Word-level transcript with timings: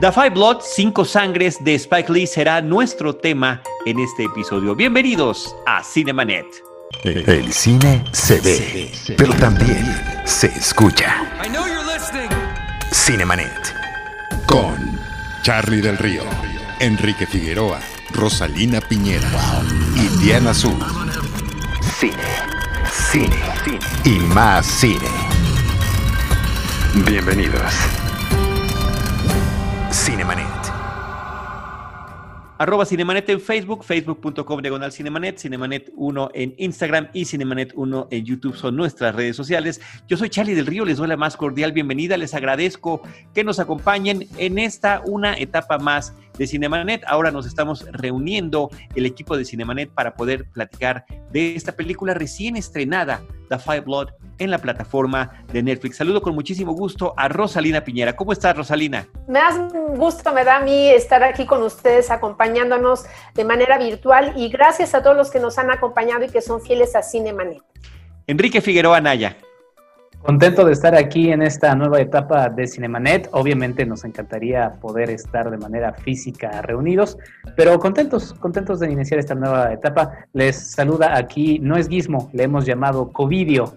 The 0.00 0.12
Five 0.12 0.30
Blood, 0.30 0.58
Cinco 0.62 1.04
Sangres 1.04 1.56
de 1.64 1.74
Spike 1.74 2.12
Lee 2.12 2.26
será 2.28 2.62
nuestro 2.62 3.16
tema 3.16 3.60
en 3.84 3.98
este 3.98 4.26
episodio. 4.26 4.76
Bienvenidos 4.76 5.56
a 5.66 5.82
Cinemanet. 5.82 6.46
El 7.02 7.52
cine 7.52 8.04
se 8.12 8.40
ve, 8.40 8.92
pero 9.16 9.34
también 9.34 9.84
se 10.24 10.46
escucha. 10.46 11.16
Cinemanet. 12.92 13.74
Con 14.46 15.00
Charlie 15.42 15.80
del 15.80 15.98
Río, 15.98 16.22
Enrique 16.78 17.26
Figueroa, 17.26 17.80
Rosalina 18.12 18.80
Piñera 18.80 19.28
y 19.96 20.06
Diana 20.22 20.50
Azul. 20.50 20.78
Cine, 21.98 22.14
cine, 22.88 23.36
cine 23.64 23.78
y 24.04 24.20
más 24.32 24.64
cine. 24.64 25.08
Bienvenidos. 27.04 28.07
Cinemanet. 30.04 30.46
Arroba 32.58 32.86
Cinemanet 32.86 33.28
en 33.30 33.40
Facebook, 33.40 33.84
facebook.com 33.84 34.62
diagonal 34.62 34.92
Cinemanet, 34.92 35.38
Cinemanet 35.38 35.92
1 35.96 36.30
en 36.34 36.54
Instagram 36.58 37.08
y 37.12 37.24
Cinemanet 37.24 37.72
1 37.74 38.08
en 38.10 38.24
YouTube 38.24 38.56
son 38.56 38.76
nuestras 38.76 39.14
redes 39.14 39.34
sociales. 39.36 39.80
Yo 40.06 40.16
soy 40.16 40.30
Charlie 40.30 40.54
del 40.54 40.66
Río, 40.66 40.84
les 40.84 40.98
doy 40.98 41.08
la 41.08 41.16
más 41.16 41.36
cordial 41.36 41.72
bienvenida, 41.72 42.16
les 42.16 42.32
agradezco 42.32 43.02
que 43.34 43.42
nos 43.44 43.58
acompañen 43.58 44.28
en 44.38 44.58
esta 44.58 45.02
una 45.04 45.36
etapa 45.36 45.78
más 45.78 46.14
de 46.38 46.46
Cinemanet. 46.46 47.02
Ahora 47.06 47.30
nos 47.30 47.46
estamos 47.46 47.84
reuniendo 47.92 48.70
el 48.94 49.04
equipo 49.04 49.36
de 49.36 49.44
Cinemanet 49.44 49.90
para 49.90 50.14
poder 50.14 50.46
platicar 50.50 51.04
de 51.30 51.54
esta 51.54 51.72
película 51.72 52.14
recién 52.14 52.56
estrenada, 52.56 53.20
The 53.48 53.58
Five 53.58 53.80
Blood, 53.80 54.08
en 54.38 54.50
la 54.50 54.58
plataforma 54.58 55.44
de 55.52 55.62
Netflix. 55.62 55.96
Saludo 55.96 56.22
con 56.22 56.34
muchísimo 56.34 56.72
gusto 56.72 57.12
a 57.16 57.28
Rosalina 57.28 57.82
Piñera. 57.82 58.14
¿Cómo 58.14 58.32
estás, 58.32 58.56
Rosalina? 58.56 59.08
Me 59.26 59.40
da 59.40 59.68
gusto, 59.96 60.32
me 60.32 60.44
da 60.44 60.56
a 60.56 60.60
mí 60.60 60.88
estar 60.88 61.22
aquí 61.24 61.44
con 61.44 61.62
ustedes 61.62 62.10
acompañándonos 62.10 63.04
de 63.34 63.44
manera 63.44 63.78
virtual 63.78 64.32
y 64.36 64.48
gracias 64.48 64.94
a 64.94 65.02
todos 65.02 65.16
los 65.16 65.30
que 65.30 65.40
nos 65.40 65.58
han 65.58 65.70
acompañado 65.70 66.24
y 66.24 66.28
que 66.28 66.40
son 66.40 66.62
fieles 66.62 66.94
a 66.94 67.02
Cinemanet. 67.02 67.62
Enrique 68.26 68.60
Figueroa 68.60 69.00
Naya. 69.00 69.36
Contento 70.22 70.64
de 70.64 70.72
estar 70.72 70.94
aquí 70.94 71.30
en 71.30 71.42
esta 71.42 71.74
nueva 71.74 72.00
etapa 72.00 72.48
de 72.48 72.66
Cinemanet. 72.66 73.28
Obviamente 73.32 73.86
nos 73.86 74.04
encantaría 74.04 74.74
poder 74.80 75.10
estar 75.10 75.50
de 75.50 75.56
manera 75.56 75.92
física 75.92 76.60
reunidos, 76.62 77.16
pero 77.56 77.78
contentos, 77.78 78.34
contentos 78.34 78.80
de 78.80 78.90
iniciar 78.90 79.20
esta 79.20 79.34
nueva 79.34 79.72
etapa. 79.72 80.26
Les 80.32 80.72
saluda 80.72 81.16
aquí, 81.16 81.60
no 81.60 81.76
es 81.76 81.88
Gizmo, 81.88 82.28
le 82.32 82.42
hemos 82.42 82.66
llamado 82.66 83.12
Covidio 83.12 83.72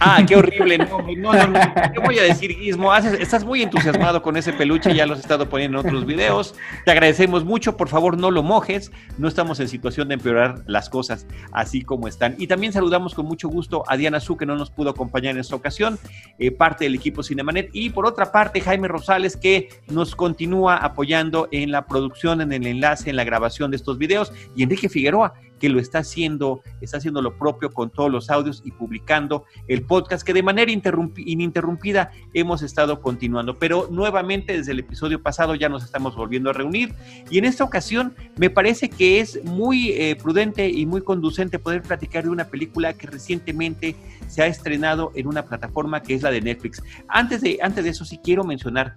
Ah, 0.00 0.22
qué 0.26 0.36
horrible. 0.36 0.78
No, 0.78 0.98
no, 1.16 1.32
no, 1.32 1.46
no. 1.46 1.60
¿Qué 1.92 2.00
voy 2.00 2.18
a 2.18 2.22
decir, 2.22 2.56
Guismo? 2.58 2.94
Estás 2.94 3.44
muy 3.44 3.62
entusiasmado 3.62 4.22
con 4.22 4.36
ese 4.36 4.52
peluche, 4.52 4.94
ya 4.94 5.06
lo 5.06 5.14
has 5.14 5.20
estado 5.20 5.48
poniendo 5.48 5.80
en 5.80 5.86
otros 5.86 6.06
videos. 6.06 6.54
Te 6.84 6.90
agradecemos 6.90 7.44
mucho. 7.44 7.76
Por 7.76 7.88
favor, 7.88 8.18
no 8.18 8.30
lo 8.30 8.42
mojes. 8.42 8.92
No 9.18 9.28
estamos 9.28 9.60
en 9.60 9.68
situación 9.68 10.08
de 10.08 10.14
empeorar 10.14 10.62
las 10.66 10.88
cosas 10.88 11.26
así 11.52 11.82
como 11.82 12.08
están. 12.08 12.34
Y 12.38 12.46
también 12.46 12.72
saludamos 12.72 13.14
con 13.14 13.26
mucho 13.26 13.48
gusto 13.48 13.84
a 13.86 13.96
Diana 13.96 14.20
Su, 14.20 14.36
que 14.36 14.46
no 14.46 14.56
nos 14.56 14.70
pudo 14.70 14.90
acompañar 14.90 15.34
en 15.34 15.40
esta 15.40 15.56
ocasión, 15.56 15.98
eh, 16.38 16.50
parte 16.50 16.84
del 16.84 16.94
equipo 16.94 17.22
Cinemanet. 17.22 17.70
Y 17.72 17.90
por 17.90 18.06
otra 18.06 18.32
parte, 18.32 18.60
Jaime 18.60 18.88
Rosales, 18.88 19.36
que 19.36 19.68
nos 19.88 20.14
continúa 20.14 20.76
apoyando 20.76 21.48
en 21.52 21.70
la 21.70 21.86
producción, 21.86 22.40
en 22.40 22.52
el 22.52 22.66
enlace, 22.66 23.10
en 23.10 23.16
la 23.16 23.24
grabación 23.24 23.70
de 23.70 23.76
estos 23.76 23.98
videos. 23.98 24.32
Y 24.56 24.62
Enrique 24.62 24.88
Figueroa, 24.88 25.34
que 25.58 25.68
lo 25.68 25.80
está 25.80 25.98
haciendo, 25.98 26.62
está 26.80 26.98
haciendo 26.98 27.22
lo 27.22 27.36
propio 27.36 27.72
con 27.72 27.90
todos 27.90 28.10
los 28.10 28.30
audios 28.30 28.62
y 28.64 28.70
publicando 28.70 29.44
el 29.68 29.82
podcast 29.82 30.26
que 30.26 30.32
de 30.32 30.42
manera 30.42 30.70
ininterrumpida 30.70 32.10
hemos 32.32 32.62
estado 32.62 33.00
continuando. 33.00 33.58
Pero 33.58 33.88
nuevamente 33.90 34.56
desde 34.56 34.72
el 34.72 34.80
episodio 34.80 35.22
pasado 35.22 35.54
ya 35.54 35.68
nos 35.68 35.84
estamos 35.84 36.16
volviendo 36.16 36.50
a 36.50 36.52
reunir 36.52 36.94
y 37.30 37.38
en 37.38 37.44
esta 37.44 37.64
ocasión 37.64 38.14
me 38.36 38.50
parece 38.50 38.88
que 38.88 39.20
es 39.20 39.42
muy 39.44 39.90
eh, 39.90 40.16
prudente 40.16 40.68
y 40.68 40.86
muy 40.86 41.02
conducente 41.02 41.58
poder 41.58 41.82
platicar 41.82 42.24
de 42.24 42.30
una 42.30 42.46
película 42.46 42.92
que 42.94 43.06
recientemente 43.06 43.96
se 44.28 44.42
ha 44.42 44.46
estrenado 44.46 45.12
en 45.14 45.26
una 45.26 45.44
plataforma 45.44 46.02
que 46.02 46.14
es 46.14 46.22
la 46.22 46.30
de 46.30 46.40
Netflix. 46.40 46.82
Antes 47.08 47.40
de, 47.40 47.58
antes 47.62 47.84
de 47.84 47.90
eso 47.90 48.04
sí 48.04 48.18
quiero 48.22 48.44
mencionar 48.44 48.94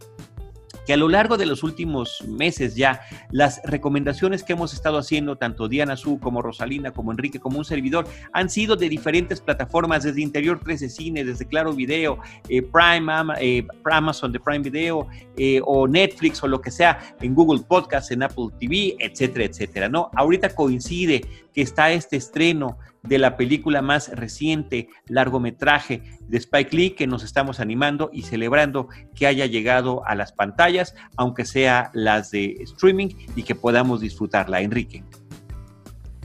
que 0.87 0.93
a 0.93 0.97
lo 0.97 1.09
largo 1.09 1.35
de 1.35 1.45
los 1.45 1.63
últimos 1.63 2.23
meses 2.25 2.75
ya 2.75 3.01
las 3.29 3.61
recomendaciones 3.65 4.43
que 4.43 4.53
hemos 4.53 4.73
estado 4.73 4.97
haciendo, 4.97 5.35
tanto 5.35 5.67
Diana 5.67 5.97
Su 5.97 6.17
como 6.17 6.41
Rosalina, 6.41 6.91
como 6.91 7.11
Enrique, 7.11 7.41
como 7.41 7.57
un 7.57 7.65
servidor, 7.65 8.07
han 8.31 8.49
sido 8.49 8.77
de 8.77 8.87
diferentes 8.87 9.41
plataformas, 9.41 10.03
desde 10.03 10.21
Interior 10.21 10.61
13 10.63 10.89
Cine, 10.89 11.25
desde 11.25 11.45
Claro 11.45 11.73
Video, 11.73 12.19
eh, 12.47 12.61
Prime, 12.61 13.33
eh, 13.41 13.67
Amazon 13.83 14.31
de 14.31 14.39
Prime 14.39 14.59
Video, 14.59 15.07
eh, 15.35 15.59
o 15.65 15.89
Netflix, 15.89 16.41
o 16.41 16.47
lo 16.47 16.61
que 16.61 16.71
sea, 16.71 17.15
en 17.19 17.35
Google 17.35 17.63
Podcast, 17.67 18.11
en 18.13 18.23
Apple 18.23 18.47
TV, 18.57 18.95
etcétera, 18.97 19.43
etcétera, 19.43 19.89
¿no? 19.89 20.09
Ahorita 20.15 20.55
coincide 20.55 21.21
que 21.57 21.63
está 21.63 21.91
este 21.91 22.17
estreno 22.17 22.77
de 23.01 23.17
la 23.17 23.35
película 23.35 23.81
más 23.81 24.09
reciente, 24.09 24.89
largometraje 25.07 26.03
de 26.27 26.37
Spike 26.37 26.75
Lee, 26.75 26.89
que 26.91 27.07
nos 27.07 27.23
estamos 27.23 27.59
animando 27.59 28.11
y 28.13 28.21
celebrando 28.21 28.89
que 29.15 29.25
haya 29.25 29.47
llegado 29.47 30.05
a 30.05 30.13
las 30.13 30.33
pantallas, 30.33 30.93
aunque 31.15 31.45
sea 31.45 31.89
las 31.95 32.29
de 32.29 32.57
streaming, 32.59 33.07
y 33.35 33.41
que 33.41 33.55
podamos 33.55 34.01
disfrutarla. 34.01 34.61
Enrique. 34.61 35.03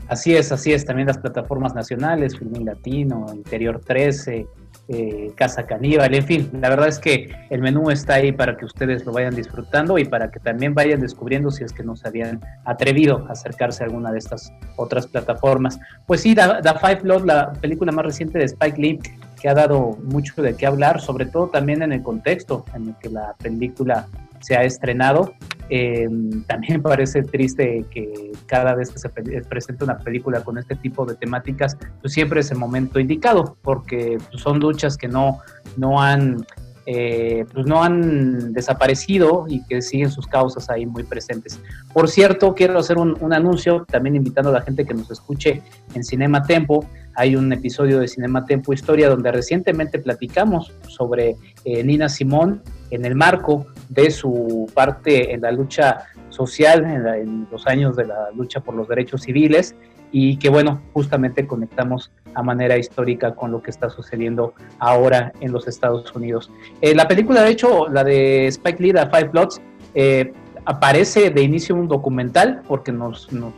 Así 0.07 0.35
es, 0.35 0.51
así 0.51 0.71
es. 0.71 0.85
También 0.85 1.07
las 1.07 1.17
plataformas 1.17 1.73
nacionales, 1.73 2.37
Filmin 2.37 2.65
Latino, 2.65 3.25
Interior 3.33 3.81
13, 3.83 4.45
eh, 4.89 5.31
Casa 5.35 5.65
Caníbal, 5.65 6.13
en 6.13 6.25
fin, 6.25 6.49
la 6.59 6.69
verdad 6.69 6.89
es 6.89 6.99
que 6.99 7.33
el 7.49 7.61
menú 7.61 7.89
está 7.89 8.15
ahí 8.15 8.33
para 8.33 8.57
que 8.57 8.65
ustedes 8.65 9.05
lo 9.05 9.13
vayan 9.13 9.33
disfrutando 9.33 9.97
y 9.97 10.03
para 10.03 10.29
que 10.29 10.39
también 10.39 10.73
vayan 10.73 10.99
descubriendo 10.99 11.51
si 11.51 11.63
es 11.63 11.71
que 11.71 11.83
no 11.83 11.95
se 11.95 12.07
habían 12.07 12.41
atrevido 12.65 13.25
a 13.29 13.31
acercarse 13.31 13.83
a 13.83 13.87
alguna 13.87 14.11
de 14.11 14.19
estas 14.19 14.51
otras 14.75 15.07
plataformas. 15.07 15.79
Pues 16.05 16.21
sí, 16.21 16.35
The, 16.35 16.43
Five 16.81 17.01
Blood, 17.03 17.25
la 17.25 17.53
película 17.53 17.91
más 17.93 18.05
reciente 18.05 18.39
de 18.39 18.45
Spike 18.45 18.81
Lee, 18.81 18.99
que 19.41 19.49
ha 19.49 19.53
dado 19.53 19.97
mucho 20.03 20.41
de 20.41 20.55
qué 20.55 20.65
hablar, 20.65 20.99
sobre 20.99 21.27
todo 21.27 21.47
también 21.47 21.81
en 21.81 21.93
el 21.93 22.03
contexto 22.03 22.65
en 22.73 22.89
el 22.89 22.95
que 22.95 23.09
la 23.09 23.35
película 23.41 24.07
se 24.43 24.55
ha 24.55 24.63
estrenado. 24.63 25.33
Eh, 25.69 26.07
también 26.45 26.81
parece 26.83 27.23
triste 27.23 27.85
que 27.89 28.31
cada 28.45 28.75
vez 28.75 28.91
que 28.91 28.99
se 28.99 29.09
presenta 29.09 29.85
una 29.85 29.97
película 29.97 30.43
con 30.43 30.57
este 30.57 30.75
tipo 30.75 31.05
de 31.05 31.15
temáticas, 31.15 31.77
pues 32.01 32.13
siempre 32.13 32.41
es 32.41 32.51
el 32.51 32.57
momento 32.57 32.99
indicado, 32.99 33.57
porque 33.61 34.17
pues, 34.29 34.41
son 34.41 34.59
luchas 34.59 34.97
que 34.97 35.07
no, 35.07 35.39
no 35.77 36.01
han 36.01 36.45
eh, 36.85 37.45
pues 37.53 37.65
no 37.65 37.83
han 37.83 38.53
desaparecido 38.53 39.45
y 39.47 39.63
que 39.65 39.81
siguen 39.81 40.11
sus 40.11 40.27
causas 40.27 40.69
ahí 40.69 40.85
muy 40.85 41.03
presentes. 41.03 41.59
Por 41.93 42.09
cierto, 42.09 42.53
quiero 42.55 42.79
hacer 42.79 42.97
un, 42.97 43.17
un, 43.21 43.33
anuncio, 43.33 43.85
también 43.89 44.15
invitando 44.15 44.49
a 44.49 44.53
la 44.53 44.61
gente 44.61 44.85
que 44.85 44.93
nos 44.93 45.09
escuche 45.09 45.61
en 45.93 46.03
Cinema 46.03 46.43
Tempo. 46.43 46.85
Hay 47.15 47.35
un 47.35 47.51
episodio 47.53 47.99
de 47.99 48.07
Cinema 48.07 48.45
Tempo 48.45 48.73
Historia 48.73 49.09
donde 49.09 49.31
recientemente 49.31 49.99
platicamos 49.99 50.73
sobre 50.87 51.37
eh, 51.65 51.83
Nina 51.83 52.09
Simón 52.09 52.61
en 52.89 53.05
el 53.05 53.15
marco 53.15 53.65
de 53.89 54.11
su 54.11 54.69
parte 54.73 55.33
en 55.33 55.41
la 55.41 55.51
lucha 55.51 56.05
social, 56.29 56.83
en, 56.83 57.47
los 57.51 57.65
años 57.67 57.95
de 57.95 58.05
la 58.05 58.31
lucha 58.35 58.59
por 58.59 58.75
los 58.75 58.87
derechos 58.87 59.21
civiles, 59.21 59.75
y 60.13 60.37
que 60.37 60.49
bueno, 60.49 60.79
justamente 60.93 61.45
conectamos 61.45 62.11
a 62.33 62.41
manera 62.41 62.77
histórica 62.77 63.35
con 63.35 63.51
lo 63.51 63.61
que 63.61 63.71
está 63.71 63.89
sucediendo 63.89 64.53
ahora 64.79 65.33
en 65.41 65.51
los 65.51 65.67
Estados 65.67 66.15
Unidos. 66.15 66.49
Eh, 66.81 66.95
la 66.95 67.07
película, 67.07 67.41
de 67.41 67.51
hecho, 67.51 67.89
la 67.89 68.05
de 68.05 68.47
Spike 68.47 68.81
Lee, 68.81 68.93
The 68.93 69.07
Five 69.07 69.29
Bloods, 69.29 69.61
eh, 69.95 70.31
aparece 70.65 71.29
de 71.29 71.41
inicio 71.41 71.75
un 71.75 71.89
documental 71.89 72.61
porque 72.67 72.91
nos, 72.91 73.33
nos 73.33 73.53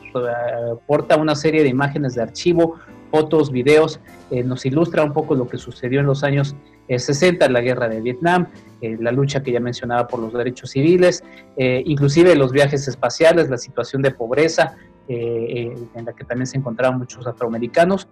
aporta 0.73 1.17
una 1.17 1.35
serie 1.35 1.61
de 1.61 1.69
imágenes 1.69 2.15
de 2.15 2.23
archivo, 2.23 2.79
fotos, 3.11 3.51
videos, 3.51 3.99
nos 4.31 4.65
ilustra 4.65 5.03
un 5.03 5.13
poco 5.13 5.35
lo 5.35 5.47
que 5.47 5.57
sucedió 5.57 5.99
en 5.99 6.07
los 6.07 6.23
años 6.23 6.55
60, 6.87 7.49
la 7.49 7.61
guerra 7.61 7.87
de 7.87 8.01
Vietnam, 8.01 8.47
eh, 8.81 8.97
la 8.99 9.11
lucha 9.11 9.41
que 9.41 9.51
ya 9.51 9.59
mencionaba 9.59 10.07
por 10.07 10.19
los 10.19 10.33
derechos 10.33 10.71
civiles, 10.71 11.23
eh, 11.57 11.83
inclusive 11.85 12.35
los 12.35 12.51
viajes 12.51 12.87
espaciales, 12.87 13.49
la 13.49 13.57
situación 13.57 14.01
de 14.01 14.11
pobreza, 14.11 14.75
eh, 15.07 15.75
en 15.93 16.05
la 16.05 16.13
que 16.13 16.23
también 16.23 16.47
se 16.47 16.57
encontraban 16.57 16.97
muchos 16.97 17.25
afroamericanos. 17.27 18.07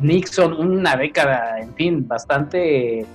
Nixon, 0.00 0.52
una 0.52 0.96
década, 0.96 1.60
en 1.60 1.74
fin, 1.74 2.06
bastante 2.06 3.06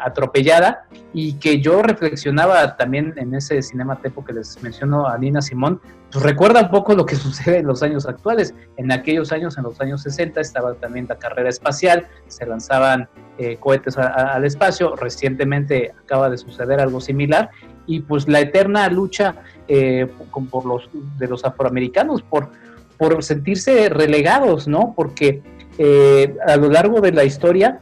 atropellada 0.00 0.86
y 1.12 1.34
que 1.34 1.60
yo 1.60 1.82
reflexionaba 1.82 2.76
también 2.76 3.12
en 3.16 3.34
ese 3.34 3.62
cinema 3.62 3.96
tempo 3.96 4.24
que 4.24 4.32
les 4.32 4.60
menciono 4.62 5.06
a 5.06 5.16
Nina 5.18 5.42
Simón, 5.42 5.80
pues 6.12 6.24
recuerda 6.24 6.60
un 6.60 6.70
poco 6.70 6.94
lo 6.94 7.06
que 7.06 7.16
sucede 7.16 7.58
en 7.58 7.66
los 7.66 7.82
años 7.82 8.06
actuales. 8.06 8.54
En 8.76 8.92
aquellos 8.92 9.32
años, 9.32 9.56
en 9.56 9.64
los 9.64 9.80
años 9.80 10.02
60, 10.02 10.40
estaba 10.40 10.74
también 10.74 11.06
la 11.08 11.18
carrera 11.18 11.48
espacial, 11.48 12.06
se 12.28 12.46
lanzaban 12.46 13.08
eh, 13.38 13.56
cohetes 13.56 13.96
al 13.96 14.44
espacio. 14.44 14.94
Recientemente 14.94 15.94
acaba 16.04 16.28
de 16.28 16.36
suceder 16.36 16.80
algo 16.80 17.00
similar 17.00 17.50
y 17.86 18.00
pues 18.00 18.28
la 18.28 18.40
eterna 18.40 18.88
lucha 18.88 19.36
eh, 19.68 20.06
por 20.50 20.64
los, 20.64 20.88
de 21.18 21.28
los 21.28 21.44
afroamericanos 21.44 22.22
por, 22.22 22.50
por 22.98 23.22
sentirse 23.22 23.88
relegados, 23.88 24.68
¿no? 24.68 24.92
Porque 24.96 25.42
eh, 25.78 26.36
a 26.46 26.56
lo 26.56 26.68
largo 26.68 27.00
de 27.00 27.12
la 27.12 27.24
historia 27.24 27.80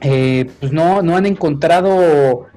pues 0.00 0.72
no, 0.72 1.00
no 1.00 1.16
han 1.16 1.26
encontrado 1.26 2.48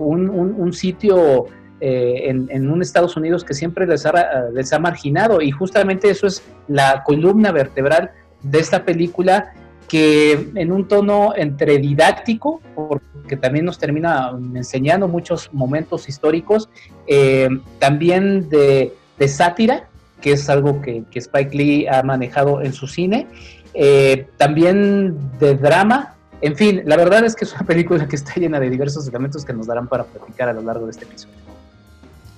un, 0.00 0.72
sitio 0.72 1.46
eh, 1.80 2.24
en, 2.28 2.70
un 2.70 2.82
Estados 2.82 3.16
Unidos 3.16 3.44
que 3.44 3.54
siempre 3.54 3.86
les 3.86 4.04
ha, 4.06 4.48
les 4.52 4.72
ha 4.72 4.78
marginado 4.78 5.42
y 5.42 5.50
justamente 5.50 6.10
eso 6.10 6.26
es 6.26 6.42
la 6.68 7.04
columna 7.04 7.52
vertebral 7.52 8.10
de 8.42 8.58
esta 8.58 8.84
película 8.84 9.52
que 9.88 10.50
en 10.54 10.72
un 10.72 10.88
tono 10.88 11.34
entre 11.36 11.78
didáctico, 11.78 12.60
porque 12.74 13.04
también 13.34 13.64
nos 13.64 13.78
termina 13.78 14.30
enseñando 14.54 15.08
muchos 15.08 15.52
momentos 15.52 16.08
históricos, 16.08 16.68
eh, 17.08 17.48
también 17.80 18.48
de, 18.48 18.92
sátira, 19.26 19.88
que 20.20 20.32
es 20.32 20.48
algo 20.48 20.80
que, 20.80 21.04
Spike 21.12 21.56
Lee 21.56 21.86
ha 21.88 22.04
manejado 22.04 22.62
en 22.62 22.72
su 22.72 22.86
cine, 22.86 23.26
eh, 23.74 24.28
también 24.36 25.18
de 25.40 25.56
drama, 25.56 26.14
en 26.42 26.54
fin, 26.54 26.82
la 26.84 26.96
verdad 26.96 27.24
es 27.24 27.34
que 27.34 27.44
es 27.44 27.52
una 27.54 27.64
película 27.64 28.06
que 28.06 28.16
está 28.16 28.34
llena 28.34 28.60
de 28.60 28.70
diversos 28.70 29.08
elementos 29.08 29.44
que 29.44 29.52
nos 29.52 29.66
darán 29.66 29.88
para 29.88 30.04
platicar 30.04 30.48
a 30.48 30.52
lo 30.52 30.62
largo 30.62 30.84
de 30.84 30.92
este 30.92 31.04
episodio. 31.04 31.34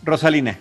Rosalina. 0.05 0.59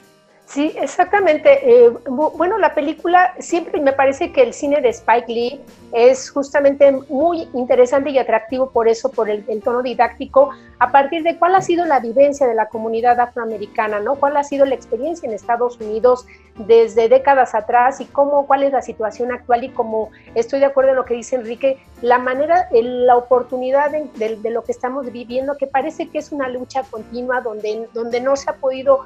Sí, 0.47 0.73
exactamente. 0.77 1.59
Eh, 1.85 1.89
bueno, 2.07 2.57
la 2.57 2.73
película 2.73 3.33
siempre 3.37 3.81
me 3.81 3.91
parece 3.91 4.31
que 4.31 4.43
el 4.43 4.53
cine 4.53 4.79
de 4.79 4.87
Spike 4.89 5.27
Lee 5.27 5.61
es 5.91 6.29
justamente 6.29 6.89
muy 7.09 7.49
interesante 7.53 8.11
y 8.11 8.17
atractivo 8.17 8.69
por 8.69 8.87
eso, 8.87 9.11
por 9.11 9.29
el, 9.29 9.43
tono 9.61 9.83
didáctico, 9.83 10.51
a 10.79 10.89
partir 10.89 11.23
de 11.23 11.37
cuál 11.37 11.53
ha 11.55 11.61
sido 11.61 11.83
la 11.83 11.99
vivencia 11.99 12.47
de 12.47 12.55
la 12.55 12.69
comunidad 12.69 13.19
afroamericana, 13.19 13.99
¿no? 13.99 14.15
Cuál 14.15 14.37
ha 14.37 14.43
sido 14.45 14.65
la 14.65 14.73
experiencia 14.73 15.27
en 15.27 15.35
Estados 15.35 15.81
Unidos 15.81 16.25
desde 16.55 17.09
décadas 17.09 17.53
atrás 17.53 17.99
y 17.99 18.05
cómo, 18.05 18.47
cuál 18.47 18.63
es 18.63 18.71
la 18.71 18.81
situación 18.81 19.33
actual 19.33 19.65
y 19.65 19.69
como 19.69 20.11
estoy 20.33 20.61
de 20.61 20.67
acuerdo 20.67 20.91
en 20.91 20.95
lo 20.95 21.03
que 21.03 21.15
dice 21.15 21.35
Enrique, 21.35 21.77
la 22.01 22.19
manera, 22.19 22.69
la 22.71 23.17
oportunidad 23.17 23.91
de, 23.91 24.37
de 24.37 24.49
lo 24.49 24.63
que 24.63 24.71
estamos 24.71 25.11
viviendo, 25.11 25.57
que 25.57 25.67
parece 25.67 26.07
que 26.07 26.19
es 26.19 26.31
una 26.31 26.47
lucha 26.47 26.83
continua 26.89 27.41
donde, 27.41 27.89
donde 27.93 28.21
no 28.21 28.37
se 28.37 28.49
ha 28.49 28.53
podido 28.53 29.01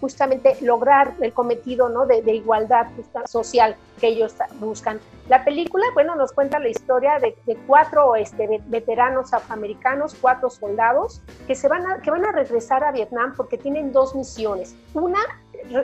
justamente 0.00 0.56
lograr 0.60 1.14
el 1.20 1.32
cometido 1.32 1.88
¿no? 1.88 2.06
de, 2.06 2.20
igualdad 2.34 2.86
social 3.26 3.76
que 4.00 4.08
ellos 4.08 4.34
buscan. 4.58 4.98
La 5.28 5.44
película, 5.44 5.84
bueno, 5.94 6.16
nos 6.16 6.32
cuenta 6.32 6.58
la 6.58 6.68
historia 6.68 7.18
de, 7.18 7.34
cuatro 7.66 8.16
este, 8.16 8.60
veteranos 8.66 9.32
afroamericanos, 9.32 10.16
cuatro 10.20 10.50
soldados, 10.50 11.22
que, 11.46 11.54
se 11.54 11.68
van 11.68 11.86
a, 11.86 12.00
que 12.00 12.10
van 12.10 12.24
a 12.24 12.32
regresar 12.32 12.82
a 12.82 12.92
Vietnam 12.92 13.34
porque 13.36 13.58
tienen 13.58 13.92
dos 13.92 14.14
misiones. 14.14 14.74
Una, 14.94 15.20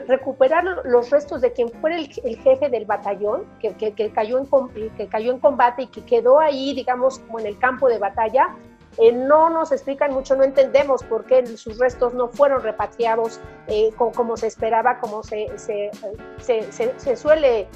recuperar 0.07 0.63
los 0.85 1.09
restos 1.09 1.41
de 1.41 1.51
quien 1.53 1.69
fuera 1.69 1.97
el, 1.97 2.07
jefe 2.09 2.69
del 2.69 2.85
batallón, 2.85 3.45
que, 3.59 3.73
que, 3.75 4.11
cayó 4.11 4.39
en, 4.39 4.47
que 4.95 5.07
cayó 5.07 5.31
en 5.31 5.39
combate 5.39 5.83
y 5.83 5.87
que 5.87 6.03
quedó 6.03 6.39
ahí, 6.39 6.73
digamos, 6.73 7.19
como 7.19 7.39
en 7.39 7.45
el 7.45 7.59
campo 7.59 7.87
de 7.87 7.99
batalla, 7.99 8.55
eh, 8.97 9.11
no 9.11 9.49
nos 9.49 9.71
explican 9.71 10.11
mucho, 10.11 10.35
no 10.35 10.43
entendemos 10.43 11.03
por 11.03 11.25
qué 11.25 11.45
sus 11.55 11.77
restos 11.77 12.13
no 12.13 12.29
fueron 12.29 12.63
repatriados 12.63 13.39
eh, 13.67 13.91
como, 13.95 14.37
se 14.37 14.47
esperaba, 14.47 14.99
como 14.99 15.21
se, 15.23 15.47
se, 15.57 17.15
suele 17.15 17.67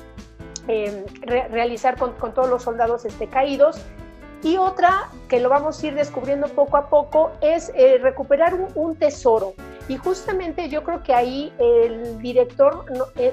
eh, 0.67 1.05
realizar 1.51 1.97
con, 1.97 2.33
todos 2.33 2.49
los 2.49 2.63
soldados 2.63 3.05
este, 3.05 3.27
caídos. 3.27 3.79
Y 4.43 4.57
otra 4.57 5.09
que 5.29 5.39
lo 5.39 5.49
vamos 5.49 5.83
a 5.83 5.87
ir 5.87 5.93
descubriendo 5.93 6.47
poco 6.47 6.77
a 6.77 6.89
poco 6.89 7.31
es 7.41 7.71
recuperar 8.01 8.55
un, 8.73 8.95
tesoro. 8.95 9.53
Y 9.87 9.97
justamente 9.97 10.69
yo 10.69 10.83
creo 10.83 11.03
que 11.03 11.13
ahí 11.13 11.53
el 11.57 12.21
director 12.21 12.85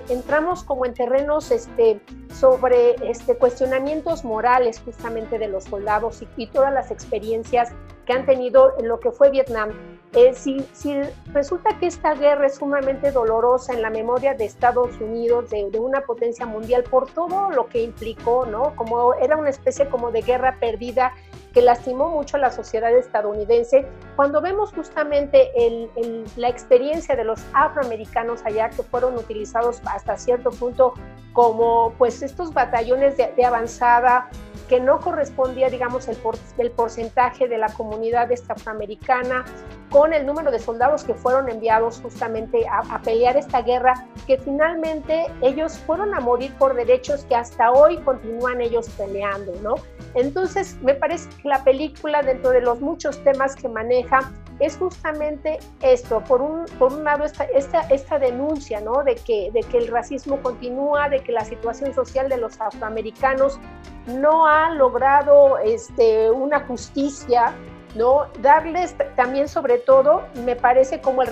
entramos 0.08 0.64
como 0.64 0.86
en 0.86 0.94
terrenos 0.94 1.50
este, 1.50 2.00
sobre 2.34 2.96
este, 3.08 3.36
cuestionamientos 3.36 4.24
morales 4.24 4.80
justamente 4.84 5.38
de 5.38 5.48
los 5.48 5.64
soldados 5.64 6.22
y, 6.36 6.46
todas 6.48 6.72
las 6.72 6.90
experiencias 6.90 7.70
que 8.06 8.12
han 8.12 8.24
tenido 8.26 8.72
en 8.78 8.88
lo 8.88 8.98
que 9.00 9.10
fue 9.10 9.30
Vietnam. 9.30 9.70
Eh, 10.20 10.34
si, 10.34 11.00
resulta 11.32 11.78
que 11.78 11.86
esta 11.86 12.12
guerra 12.14 12.46
es 12.46 12.56
sumamente 12.56 13.12
dolorosa 13.12 13.72
en 13.72 13.82
la 13.82 13.88
memoria 13.88 14.34
de 14.34 14.46
Estados 14.46 15.00
Unidos, 15.00 15.48
de, 15.50 15.70
de, 15.70 15.78
una 15.78 16.00
potencia 16.00 16.44
mundial, 16.44 16.82
por 16.82 17.08
todo 17.08 17.52
lo 17.52 17.68
que 17.68 17.82
implicó, 17.82 18.44
¿no? 18.44 18.74
Como 18.74 19.14
era 19.14 19.36
una 19.36 19.50
especie 19.50 19.88
como 19.88 20.10
de 20.10 20.22
guerra 20.22 20.56
perdida 20.58 21.12
que 21.54 21.62
lastimó 21.62 22.08
mucho 22.08 22.36
a 22.36 22.40
la 22.40 22.50
sociedad 22.50 22.92
estadounidense, 22.96 23.86
cuando 24.16 24.40
vemos 24.40 24.72
justamente 24.72 25.52
el, 25.54 26.24
la 26.36 26.48
experiencia 26.48 27.14
de 27.14 27.22
los 27.22 27.40
afroamericanos 27.52 28.44
allá 28.44 28.70
que 28.70 28.82
fueron 28.82 29.16
utilizados 29.16 29.80
hasta 29.86 30.16
cierto 30.16 30.50
punto 30.50 30.94
como 31.32 31.92
pues 31.96 32.22
estos 32.22 32.52
batallones 32.52 33.16
de 33.16 33.44
avanzada 33.44 34.28
que 34.68 34.80
no 34.80 35.00
correspondía, 35.00 35.70
digamos, 35.70 36.08
el, 36.08 36.70
porcentaje 36.70 37.48
de 37.48 37.58
la 37.58 37.72
comunidad 37.72 38.30
afroamericana 38.48 39.44
con 39.90 40.12
el 40.12 40.26
número 40.26 40.50
de 40.50 40.58
soldados 40.58 41.04
que 41.04 41.14
fueron 41.14 41.48
enviados 41.48 42.00
justamente 42.02 42.66
a, 42.68 43.00
pelear 43.02 43.36
esta 43.36 43.62
guerra, 43.62 44.06
que 44.26 44.38
finalmente 44.38 45.26
ellos 45.40 45.78
fueron 45.78 46.14
a 46.14 46.20
morir 46.20 46.52
por 46.58 46.74
derechos 46.74 47.24
que 47.24 47.34
hasta 47.34 47.72
hoy 47.72 47.96
continúan 47.98 48.60
ellos 48.60 48.88
peleando, 48.90 49.52
¿no? 49.62 49.76
Entonces, 50.14 50.76
me 50.82 50.94
parece 50.94 51.28
que 51.42 51.48
la 51.48 51.64
película, 51.64 52.22
dentro 52.22 52.50
de 52.50 52.60
los 52.60 52.80
muchos 52.80 53.22
temas 53.24 53.56
que 53.56 53.68
maneja, 53.68 54.30
es 54.60 54.76
justamente 54.76 55.58
esto, 55.82 56.22
por 56.24 56.42
un, 56.42 56.64
por 56.78 56.92
un 56.92 57.04
lado 57.04 57.24
esta, 57.24 57.44
esta, 57.44 57.80
esta 57.82 58.18
denuncia, 58.18 58.80
¿no? 58.80 59.04
De 59.04 59.14
que, 59.14 59.50
de 59.52 59.60
que 59.60 59.78
el 59.78 59.88
racismo 59.88 60.40
continúa, 60.42 61.08
de 61.08 61.20
que 61.20 61.32
la 61.32 61.44
situación 61.44 61.94
social 61.94 62.28
de 62.28 62.38
los 62.38 62.60
afroamericanos 62.60 63.58
no 64.06 64.46
ha 64.46 64.70
logrado 64.70 65.58
este, 65.58 66.30
una 66.30 66.60
justicia, 66.60 67.54
¿no? 67.94 68.26
Darles 68.40 68.96
también, 69.16 69.48
sobre 69.48 69.78
todo, 69.78 70.22
me 70.44 70.56
parece 70.56 71.00
como 71.00 71.22
el, 71.22 71.28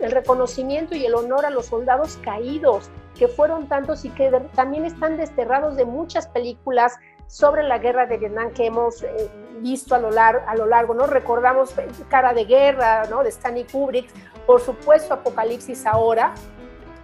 el 0.00 0.10
reconocimiento 0.10 0.94
y 0.94 1.06
el 1.06 1.14
honor 1.14 1.46
a 1.46 1.50
los 1.50 1.66
soldados 1.66 2.18
caídos, 2.22 2.90
que 3.18 3.28
fueron 3.28 3.66
tantos 3.66 4.04
y 4.04 4.10
que 4.10 4.30
también 4.54 4.84
están 4.84 5.16
desterrados 5.16 5.76
de 5.76 5.84
muchas 5.84 6.28
películas 6.28 6.96
sobre 7.28 7.62
la 7.62 7.78
guerra 7.78 8.06
de 8.06 8.16
Vietnam 8.16 8.50
que 8.52 8.66
hemos 8.66 9.02
eh, 9.02 9.30
visto 9.60 9.94
a 9.94 9.98
lo, 9.98 10.10
largo, 10.10 10.42
a 10.48 10.56
lo 10.56 10.66
largo, 10.66 10.94
¿no? 10.94 11.06
Recordamos 11.06 11.72
Cara 12.08 12.32
de 12.32 12.46
Guerra, 12.46 13.04
¿no? 13.08 13.22
De 13.22 13.28
Stanley 13.28 13.64
Kubrick, 13.64 14.10
por 14.46 14.60
supuesto 14.60 15.14
Apocalipsis 15.14 15.86
ahora, 15.86 16.34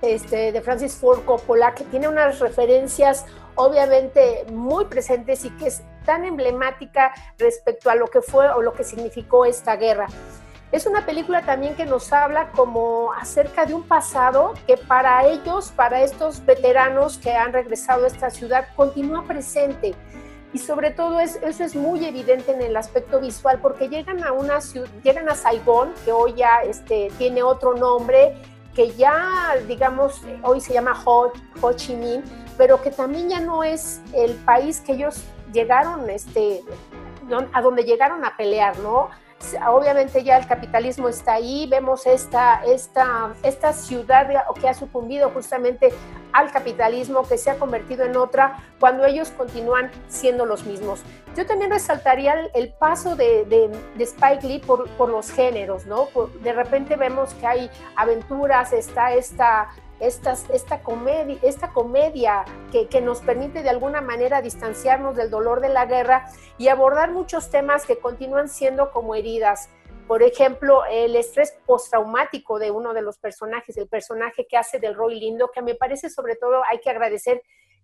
este, 0.03 0.51
de 0.51 0.61
Francis 0.63 0.97
Ford 0.97 1.25
Coppola, 1.25 1.75
que 1.75 1.85
tiene 1.85 2.09
unas 2.09 2.41
referencias 2.41 3.27
obviamente 3.55 4.45
muy 4.51 4.87
presentes 4.87 5.45
y 5.45 5.51
que 5.51 5.69
es 5.69 5.83
tan 6.05 6.25
emblemática 6.25 7.13
respecto 7.39 7.91
a 7.91 7.95
lo 7.95 8.09
que 8.09 8.21
fue 8.21 8.49
o 8.51 8.63
lo 8.63 8.73
que 8.73 8.83
significó 8.83 9.45
esta 9.45 9.77
guerra. 9.77 10.07
Es 10.75 10.87
una 10.87 11.07
película 11.07 11.43
también 11.43 11.77
que 11.77 11.87
nos 11.87 12.13
habla 12.13 12.51
como 12.51 13.13
acerca 13.13 13.65
de 13.65 13.75
un 13.75 13.85
pasado 13.85 14.55
que 14.67 14.77
para 14.77 15.25
ellos, 15.25 15.71
para 15.71 16.03
estos 16.03 16.45
veteranos 16.45 17.17
que 17.17 17.33
han 17.33 17.53
regresado 17.53 18.03
a 18.03 18.09
esta 18.09 18.29
ciudad, 18.29 18.67
continúa 18.75 19.23
presente. 19.23 19.95
Y 20.53 20.59
sobre 20.59 20.91
todo 20.91 21.21
eso 21.21 21.39
es 21.45 21.77
muy 21.77 22.05
evidente 22.05 22.51
en 22.51 22.61
el 22.61 22.77
aspecto 22.77 23.21
visual 23.21 23.61
porque 23.63 23.89
llegan 23.89 24.25
a 24.25 24.33
una 24.33 24.61
ciudad, 24.61 24.89
llegan 25.05 25.29
a 25.29 25.37
Saigón, 25.37 25.93
que 26.05 26.11
hoy 26.11 26.35
ya 26.35 26.63
este, 26.65 27.09
tiene 27.19 27.45
otro 27.45 27.75
nombre, 27.77 28.35
que 28.75 28.91
ya 28.95 29.55
digamos 29.69 30.23
hoy 30.43 30.61
se 30.61 30.73
llama 30.73 31.01
Ho, 31.05 31.31
Chi 31.77 31.95
Minh, 31.95 32.25
pero 32.59 32.83
que 32.83 32.91
también 32.91 33.29
ya 33.29 33.39
no 33.39 33.63
es 33.63 34.01
el 34.13 34.35
país 34.45 34.81
que 34.81 34.95
ellos 34.95 35.23
llegaron, 35.53 36.11
este, 36.11 36.65
a 37.53 37.63
donde 37.63 37.85
llegaron 37.85 38.25
a 38.25 38.37
pelear, 38.37 38.77
¿no? 38.81 39.11
Obviamente 39.69 40.23
ya 40.23 40.39
el 40.39 40.47
capitalismo 40.47 41.09
está 41.09 41.35
ahí, 41.35 41.67
vemos 41.69 42.07
esta, 42.07 42.63
esta, 42.65 43.35
esta 43.43 43.73
ciudad 43.73 44.29
que 44.61 44.69
ha 44.69 44.75
sucumbido 44.75 45.31
justamente 45.31 45.93
al 46.33 46.51
capitalismo, 46.51 47.23
que 47.27 47.39
se 47.39 47.51
ha 47.51 47.59
convertido 47.59 48.05
en 48.05 48.17
otra, 48.17 48.59
cuando 48.81 49.05
ellos 49.05 49.31
continúan 49.31 49.91
siendo 50.09 50.47
los 50.47 50.65
mismos. 50.65 51.03
Yo 51.37 51.47
también 51.47 51.71
resaltaría 51.71 52.35
el, 52.55 52.73
paso 52.73 53.17
de, 53.17 53.45
de, 53.45 54.05
Spike 54.05 54.47
Lee 54.47 54.59
por, 54.59 54.89
por, 54.91 55.09
los 55.09 55.31
géneros, 55.31 55.87
¿no? 55.87 56.09
de 56.43 56.53
repente 56.53 56.97
vemos 56.97 57.35
que 57.35 57.47
hay 57.47 57.71
aventuras, 57.97 58.73
está 58.73 59.13
esta 59.13 59.69
esta, 60.01 60.83
comedia, 60.83 61.39
esta 61.43 61.73
comedia 61.73 62.45
que, 62.71 63.01
nos 63.01 63.21
permite 63.21 63.63
de 63.63 63.71
alguna 63.71 64.01
manera 64.01 64.43
distanciarnos 64.43 65.17
del 65.17 65.31
dolor 65.31 65.61
de 65.61 65.69
la 65.69 65.87
guerra 65.87 66.27
y 66.59 66.69
abordar 66.69 67.13
muchos 67.13 67.51
temas 67.51 67.87
que 67.87 67.99
continúan 67.99 68.49
siendo 68.49 68.91
como 68.91 69.15
heridas. 69.15 69.69
Por 70.07 70.23
ejemplo, 70.23 70.85
el 70.91 71.17
estrés 71.17 71.57
postraumático 71.65 72.59
de 72.59 72.71
uno 72.71 72.93
de 72.93 73.03
los 73.03 73.19
personajes, 73.19 73.77
el 73.77 73.89
personaje 73.89 74.47
que 74.47 74.57
hace 74.57 74.79
del 74.79 74.95
Roy 74.95 75.19
Lindo, 75.19 75.51
que 75.53 75.63
me 75.63 75.75
parece 75.75 76.11
sobre 76.11 76.37
todo 76.37 76.63
hay 76.69 76.81
que 76.81 76.91
agradecer 76.91 77.43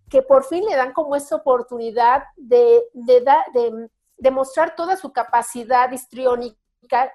que 0.09 0.21
por 0.21 0.43
fin 0.43 0.65
le 0.65 0.75
dan 0.75 0.93
como 0.93 1.15
esta 1.15 1.37
oportunidad 1.37 2.23
de, 2.35 2.83
de, 2.93 3.21
de, 3.53 3.89
de 4.17 4.31
mostrar 4.31 4.75
toda 4.75 4.97
su 4.97 5.11
capacidad 5.13 5.89
histriónica 5.91 6.57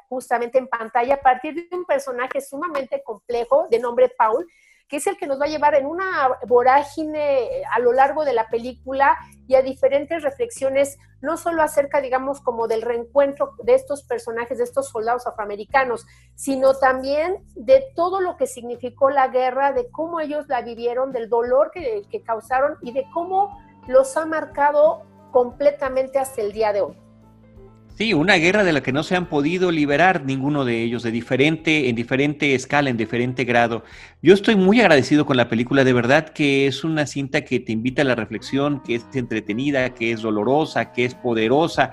justamente 0.09 0.59
en 0.59 0.69
pantalla 0.69 1.15
a 1.15 1.21
partir 1.21 1.69
de 1.69 1.76
un 1.76 1.85
personaje 1.85 2.41
sumamente 2.41 3.03
complejo 3.05 3.67
de 3.71 3.79
nombre 3.79 4.09
Paul, 4.17 4.47
que 4.88 4.99
es 4.99 5.07
el 5.07 5.16
que 5.16 5.26
nos 5.26 5.40
va 5.40 5.47
a 5.47 5.49
llevar 5.49 5.75
en 5.75 5.87
una 5.87 6.38
vorágine 6.47 7.64
a 7.73 7.81
lo 7.81 7.93
largo 7.93 8.25
de 8.25 8.33
la 8.33 8.49
película 8.49 9.16
y 9.49 9.55
a 9.55 9.62
diferentes 9.62 10.23
reflexiones, 10.23 10.99
no 11.21 11.37
solo 11.37 11.62
acerca, 11.62 12.00
digamos, 12.00 12.40
como 12.40 12.69
del 12.69 12.83
reencuentro 12.83 13.55
de 13.62 13.75
estos 13.75 14.05
personajes, 14.05 14.59
de 14.59 14.64
estos 14.64 14.88
soldados 14.88 15.26
afroamericanos, 15.26 16.07
sino 16.35 16.75
también 16.75 17.45
de 17.55 17.85
todo 17.97 18.21
lo 18.21 18.37
que 18.37 18.47
significó 18.47 19.11
la 19.11 19.28
guerra, 19.28 19.73
de 19.73 19.90
cómo 19.90 20.21
ellos 20.21 20.47
la 20.49 20.62
vivieron, 20.62 21.12
del 21.12 21.28
dolor 21.28 21.71
que, 21.73 22.02
que 22.11 22.23
causaron 22.23 22.76
y 22.81 22.93
de 22.93 23.07
cómo 23.12 23.59
los 23.88 24.16
ha 24.16 24.25
marcado 24.25 25.02
completamente 25.33 26.19
hasta 26.19 26.43
el 26.43 26.52
día 26.52 26.73
de 26.73 26.83
hoy. 26.83 27.06
Sí, 27.97 28.12
una 28.12 28.35
guerra 28.35 28.62
de 28.62 28.75
la 28.75 28.83
que 28.83 28.93
no 28.93 29.03
se 29.03 29.17
han 29.17 29.25
podido 29.25 29.71
liberar 29.71 30.23
ninguno 30.26 30.67
de 30.67 30.83
ellos, 30.83 31.03
de 31.03 31.11
diferente, 31.11 31.88
en 31.88 31.97
diferente 31.97 32.55
escala, 32.55 32.91
en 32.91 32.99
diferente 32.99 33.45
grado. 33.45 33.85
Yo 34.21 34.35
estoy 34.35 34.55
muy 34.55 34.83
agradecido 34.83 35.25
con 35.25 35.38
la 35.38 35.49
película, 35.49 35.83
de 35.83 35.95
verdad 35.95 36.29
que 36.29 36.67
es 36.67 36.85
una 36.85 37.07
cinta 37.07 37.47
que 37.47 37.59
te 37.59 37.73
invita 37.73 38.03
a 38.03 38.05
la 38.05 38.15
reflexión, 38.15 38.83
que 38.83 38.97
es 38.97 39.07
entretenida, 39.15 39.95
que 39.95 40.12
es 40.12 40.21
dolorosa, 40.21 40.93
que 40.93 41.07
es 41.07 41.15
poderosa, 41.15 41.91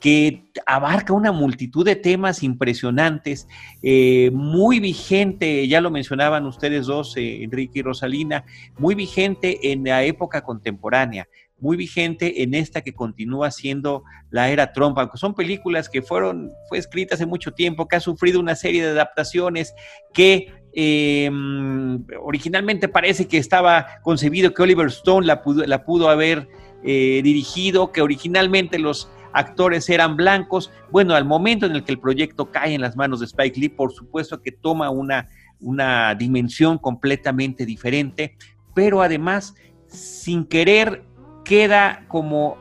que 0.00 0.50
abarca 0.66 1.12
una 1.12 1.30
multitud 1.30 1.84
de 1.84 1.94
temas 1.94 2.42
impresionantes, 2.42 3.46
eh, 3.80 4.32
muy 4.34 4.80
vigente, 4.80 5.68
ya 5.68 5.80
lo 5.80 5.92
mencionaban 5.92 6.46
ustedes 6.46 6.86
dos, 6.86 7.16
eh, 7.16 7.44
Enrique 7.44 7.78
y 7.78 7.82
Rosalina, 7.82 8.44
muy 8.76 8.96
vigente 8.96 9.70
en 9.70 9.84
la 9.84 10.02
época 10.02 10.42
contemporánea 10.42 11.28
muy 11.58 11.76
vigente 11.76 12.42
en 12.42 12.54
esta 12.54 12.82
que 12.82 12.94
continúa 12.94 13.50
siendo 13.50 14.02
la 14.30 14.50
era 14.50 14.72
Trump, 14.72 14.98
aunque 14.98 15.18
son 15.18 15.34
películas 15.34 15.88
que 15.88 16.02
fueron, 16.02 16.50
fue 16.68 16.78
escrita 16.78 17.14
hace 17.14 17.26
mucho 17.26 17.52
tiempo, 17.52 17.88
que 17.88 17.96
ha 17.96 18.00
sufrido 18.00 18.40
una 18.40 18.56
serie 18.56 18.84
de 18.84 18.90
adaptaciones, 18.90 19.74
que 20.12 20.52
em, 20.72 22.04
originalmente 22.20 22.88
parece 22.88 23.28
que 23.28 23.38
estaba 23.38 23.86
concebido 24.02 24.52
que 24.52 24.62
Oliver 24.62 24.88
Stone 24.88 25.26
la 25.26 25.42
pudo, 25.42 25.64
la 25.64 25.84
pudo 25.84 26.08
haber 26.08 26.48
eh, 26.82 27.20
dirigido, 27.22 27.92
que 27.92 28.02
originalmente 28.02 28.78
los 28.78 29.08
actores 29.32 29.88
eran 29.88 30.16
blancos. 30.16 30.70
Bueno, 30.90 31.14
al 31.14 31.24
momento 31.24 31.66
en 31.66 31.72
el 31.72 31.84
que 31.84 31.92
el 31.92 32.00
proyecto 32.00 32.50
cae 32.50 32.74
en 32.74 32.80
las 32.80 32.96
manos 32.96 33.20
de 33.20 33.26
Spike 33.26 33.58
Lee, 33.60 33.68
por 33.68 33.92
supuesto 33.92 34.42
que 34.42 34.52
toma 34.52 34.90
una, 34.90 35.28
una 35.60 36.14
dimensión 36.14 36.78
completamente 36.78 37.64
diferente, 37.64 38.36
pero 38.74 39.02
además, 39.02 39.54
sin 39.86 40.44
querer 40.44 41.04
queda 41.44 42.02
como 42.08 42.56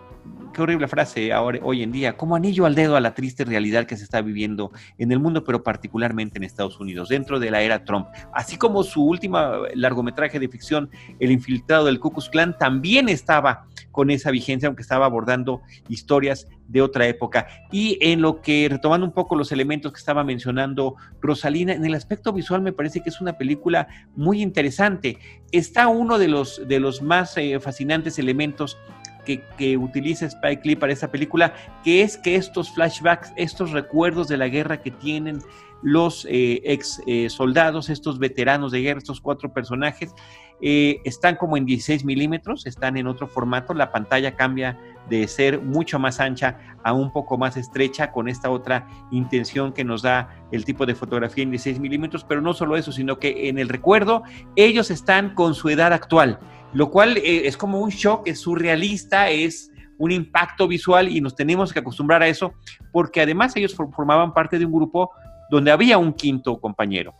qué 0.53 0.61
horrible 0.61 0.87
frase 0.87 1.33
ahora, 1.33 1.59
hoy 1.63 1.83
en 1.83 1.91
día, 1.91 2.15
como 2.15 2.35
anillo 2.35 2.65
al 2.65 2.75
dedo 2.75 2.95
a 2.95 3.01
la 3.01 3.15
triste 3.15 3.43
realidad 3.43 3.85
que 3.85 3.97
se 3.97 4.03
está 4.03 4.21
viviendo 4.21 4.71
en 4.97 5.11
el 5.11 5.19
mundo, 5.19 5.43
pero 5.43 5.63
particularmente 5.63 6.37
en 6.37 6.43
Estados 6.43 6.79
Unidos, 6.79 7.09
dentro 7.09 7.39
de 7.39 7.51
la 7.51 7.61
era 7.61 7.83
Trump. 7.83 8.07
Así 8.33 8.57
como 8.57 8.83
su 8.83 9.03
última 9.03 9.53
largometraje 9.73 10.39
de 10.39 10.47
ficción, 10.47 10.89
El 11.19 11.31
infiltrado 11.31 11.85
del 11.85 11.99
Ku 11.99 12.11
Klux 12.11 12.29
Klan, 12.29 12.57
también 12.57 13.09
estaba 13.09 13.65
con 13.91 14.09
esa 14.09 14.31
vigencia, 14.31 14.67
aunque 14.67 14.83
estaba 14.83 15.05
abordando 15.05 15.61
historias 15.89 16.47
de 16.67 16.81
otra 16.81 17.07
época. 17.07 17.47
Y 17.71 17.97
en 18.01 18.21
lo 18.21 18.41
que, 18.41 18.67
retomando 18.69 19.05
un 19.05 19.13
poco 19.13 19.35
los 19.35 19.51
elementos 19.51 19.91
que 19.91 19.99
estaba 19.99 20.23
mencionando 20.23 20.95
Rosalina, 21.21 21.73
en 21.73 21.85
el 21.85 21.93
aspecto 21.93 22.31
visual 22.31 22.61
me 22.61 22.73
parece 22.73 23.01
que 23.01 23.09
es 23.09 23.21
una 23.21 23.33
película 23.33 23.87
muy 24.15 24.41
interesante. 24.41 25.17
Está 25.51 25.87
uno 25.87 26.17
de 26.17 26.27
los, 26.27 26.67
de 26.67 26.79
los 26.79 27.01
más 27.01 27.37
eh, 27.37 27.59
fascinantes 27.59 28.17
elementos 28.17 28.77
que, 29.23 29.77
utiliza 29.77 30.25
Spike 30.25 30.61
Lee 30.63 30.75
para 30.75 30.93
esa 30.93 31.11
película, 31.11 31.53
que 31.83 32.01
es 32.01 32.17
que 32.17 32.35
estos 32.35 32.71
flashbacks, 32.71 33.33
estos 33.35 33.71
recuerdos 33.71 34.27
de 34.27 34.37
la 34.37 34.47
guerra 34.47 34.81
que 34.81 34.91
tienen 34.91 35.39
los 35.81 36.25
eh, 36.29 36.61
ex 36.63 37.01
eh, 37.07 37.29
soldados, 37.29 37.89
estos 37.89 38.17
veteranos 38.17 38.71
de 38.71 38.81
guerra, 38.81 38.99
estos 38.99 39.19
cuatro 39.19 39.51
personajes, 39.51 40.13
eh, 40.61 41.01
están 41.03 41.35
como 41.35 41.57
en 41.57 41.65
16 41.65 42.05
milímetros, 42.05 42.65
están 42.65 42.95
en 42.95 43.07
otro 43.07 43.27
formato, 43.27 43.73
la 43.73 43.91
pantalla 43.91 44.37
cambia 44.37 44.79
de 45.09 45.27
ser 45.27 45.61
mucho 45.61 45.99
más 45.99 46.21
ancha 46.21 46.57
a 46.83 46.93
un 46.93 47.11
poco 47.11 47.37
más 47.37 47.57
estrecha 47.57 48.13
con 48.13 48.29
esta 48.29 48.49
otra 48.49 48.87
intención 49.11 49.73
que 49.73 49.83
nos 49.83 50.01
da 50.01 50.29
el 50.53 50.63
tipo 50.63 50.85
de 50.85 50.95
fotografía 50.95 51.43
en 51.43 51.51
16 51.51 51.81
milímetros, 51.81 52.23
pero 52.23 52.39
no 52.39 52.53
solo 52.53 52.77
eso, 52.77 52.93
sino 52.93 53.19
que 53.19 53.49
en 53.49 53.59
el 53.59 53.67
recuerdo 53.67 54.23
ellos 54.55 54.89
están 54.89 55.35
con 55.35 55.53
su 55.53 55.67
edad 55.67 55.91
actual 55.91 56.39
lo 56.73 56.89
cual 56.89 57.17
eh, 57.17 57.47
es 57.47 57.57
como 57.57 57.79
un 57.79 57.89
shock, 57.89 58.27
es 58.27 58.39
surrealista, 58.41 59.29
es 59.29 59.71
un 59.97 60.11
impacto 60.11 60.67
visual 60.67 61.09
y 61.09 61.21
nos 61.21 61.35
tenemos 61.35 61.71
que 61.71 61.79
acostumbrar 61.79 62.21
a 62.23 62.27
eso, 62.27 62.53
porque 62.91 63.21
además 63.21 63.55
ellos 63.55 63.75
formaban 63.75 64.33
parte 64.33 64.59
de 64.59 64.65
un 64.65 64.71
grupo 64.71 65.11
donde 65.49 65.71
había 65.71 65.97
un 65.97 66.13
quinto 66.13 66.59
compañero, 66.59 67.13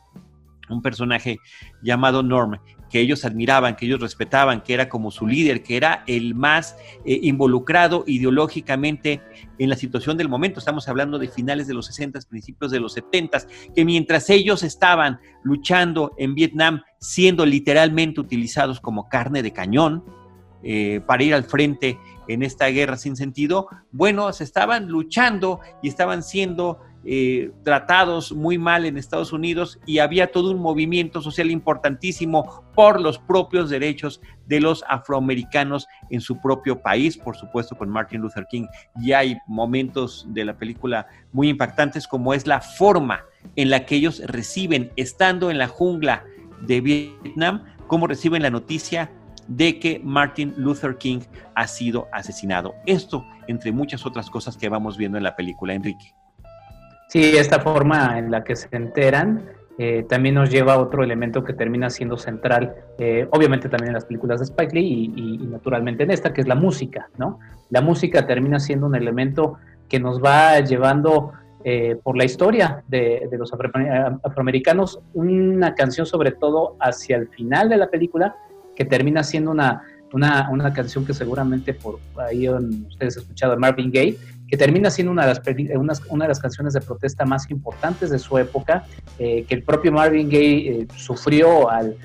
un 0.69 0.81
personaje 0.81 1.37
llamado 1.81 2.23
Norm, 2.23 2.57
que 2.93 2.99
ellos 2.99 3.25
admiraban, 3.25 3.75
que 3.75 3.87
ellos 3.87 3.99
respetaban, 3.99 4.61
que 4.61 4.75
era 4.75 4.87
como 4.87 5.09
su 5.09 5.25
líder, 5.25 5.63
que 5.63 5.77
era 5.77 6.03
el 6.05 6.35
más 6.35 6.77
eh, 7.05 7.21
involucrado 7.23 8.03
ideológicamente 8.05 9.19
en 9.57 9.71
la 9.71 9.75
situación 9.75 10.15
del 10.15 10.29
momento. 10.29 10.59
Estamos 10.59 10.87
hablando 10.87 11.17
de 11.17 11.27
finales 11.27 11.65
de 11.65 11.73
los 11.73 11.87
60, 11.87 12.19
principios 12.29 12.69
de 12.69 12.79
los 12.79 12.93
70, 12.93 13.47
que 13.75 13.83
mientras 13.83 14.29
ellos 14.29 14.61
estaban 14.61 15.19
luchando 15.41 16.13
en 16.19 16.35
Vietnam, 16.35 16.83
siendo 16.99 17.47
literalmente 17.47 18.21
utilizados 18.21 18.79
como 18.79 19.09
carne 19.09 19.41
de 19.41 19.51
cañón, 19.51 20.05
eh, 20.61 21.01
para 21.07 21.23
ir 21.23 21.33
al 21.33 21.45
frente 21.45 21.97
en 22.27 22.43
esta 22.43 22.67
guerra 22.67 22.97
sin 22.97 23.15
sentido, 23.15 23.69
bueno, 23.91 24.31
se 24.33 24.43
estaban 24.43 24.87
luchando 24.87 25.61
y 25.81 25.87
estaban 25.87 26.21
siendo 26.21 26.79
eh, 27.05 27.51
tratados 27.63 28.31
muy 28.31 28.57
mal 28.57 28.85
en 28.85 28.97
Estados 28.97 29.33
Unidos 29.33 29.79
y 29.85 29.99
había 29.99 30.31
todo 30.31 30.51
un 30.51 30.61
movimiento 30.61 31.21
social 31.21 31.51
importantísimo 31.51 32.63
por 32.73 33.01
los 33.01 33.17
propios 33.17 33.69
derechos 33.69 34.21
de 34.47 34.61
los 34.61 34.85
afroamericanos 34.87 35.87
en 36.09 36.21
su 36.21 36.39
propio 36.39 36.81
país, 36.81 37.17
por 37.17 37.35
supuesto 37.35 37.77
con 37.77 37.89
Martin 37.89 38.21
Luther 38.21 38.45
King. 38.49 38.67
Y 39.01 39.11
hay 39.11 39.37
momentos 39.47 40.25
de 40.29 40.45
la 40.45 40.57
película 40.57 41.07
muy 41.33 41.49
impactantes 41.49 42.07
como 42.07 42.33
es 42.33 42.47
la 42.47 42.61
forma 42.61 43.25
en 43.55 43.69
la 43.69 43.85
que 43.85 43.95
ellos 43.95 44.21
reciben, 44.25 44.91
estando 44.95 45.51
en 45.51 45.57
la 45.57 45.67
jungla 45.67 46.23
de 46.61 46.79
Vietnam, 46.81 47.65
cómo 47.87 48.07
reciben 48.07 48.41
la 48.41 48.49
noticia 48.49 49.11
de 49.47 49.77
que 49.79 49.99
Martin 50.03 50.53
Luther 50.57 50.97
King 50.97 51.19
ha 51.55 51.67
sido 51.67 52.07
asesinado. 52.13 52.73
Esto 52.85 53.25
entre 53.47 53.71
muchas 53.71 54.05
otras 54.05 54.29
cosas 54.29 54.55
que 54.55 54.69
vamos 54.69 54.97
viendo 54.97 55.17
en 55.17 55.23
la 55.23 55.35
película, 55.35 55.73
Enrique. 55.73 56.13
Sí, 57.13 57.37
esta 57.37 57.59
forma 57.59 58.17
en 58.17 58.31
la 58.31 58.43
que 58.43 58.55
se 58.55 58.67
enteran 58.71 59.43
eh, 59.77 60.03
también 60.09 60.33
nos 60.33 60.49
lleva 60.49 60.73
a 60.73 60.79
otro 60.79 61.03
elemento 61.03 61.43
que 61.43 61.53
termina 61.53 61.91
siendo 61.91 62.17
central, 62.17 62.73
eh, 62.97 63.27
obviamente 63.29 63.69
también 63.69 63.89
en 63.89 63.93
las 63.93 64.05
películas 64.05 64.39
de 64.39 64.45
Spike 64.45 64.73
Lee 64.73 65.13
y, 65.15 65.37
naturalmente 65.45 66.01
en 66.01 66.09
esta, 66.09 66.33
que 66.33 66.41
es 66.41 66.47
la 66.47 66.55
música, 66.55 67.11
¿no? 67.19 67.39
La 67.69 67.81
música 67.81 68.25
termina 68.25 68.59
siendo 68.59 68.87
un 68.87 68.95
elemento 68.95 69.59
que 69.87 69.99
nos 69.99 70.23
va 70.23 70.59
llevando 70.61 71.33
eh, 71.63 71.99
por 72.01 72.17
la 72.17 72.23
historia 72.23 72.83
de, 72.87 73.29
los 73.37 73.53
afroamericanos, 74.23 74.99
una 75.13 75.75
canción 75.75 76.07
sobre 76.07 76.31
todo 76.31 76.77
hacia 76.79 77.17
el 77.17 77.27
final 77.27 77.69
de 77.69 77.77
la 77.77 77.91
película, 77.91 78.35
que 78.75 78.85
termina 78.85 79.21
siendo 79.23 79.51
una, 79.51 79.83
una, 80.13 80.49
una 80.49 80.73
canción 80.73 81.05
que 81.05 81.13
seguramente 81.13 81.75
por 81.75 81.99
ahí 82.17 82.49
ustedes 82.49 83.17
han 83.17 83.21
escuchado, 83.21 83.55
Marvin 83.59 83.91
Gaye, 83.91 84.17
que 84.53 84.57
termina 84.57 84.91
siendo 84.91 85.11
una 85.11 85.23
de 85.25 85.29
las, 85.29 85.41
eh, 85.47 85.77
una, 85.77 86.25
de 86.25 86.29
las 86.29 86.39
canciones 86.39 86.73
de 86.73 86.81
protesta 86.81 87.25
más 87.25 87.49
importantes 87.49 88.11
de 88.11 88.19
su 88.19 88.37
época, 88.37 88.85
eh, 89.17 89.45
que 89.49 89.55
el 89.55 89.63
propio 89.63 89.91
Marvin 89.91 90.29
Gaye 90.29 90.69
eh, 90.69 90.87
sufrió, 90.95 91.71
al, 91.71 91.97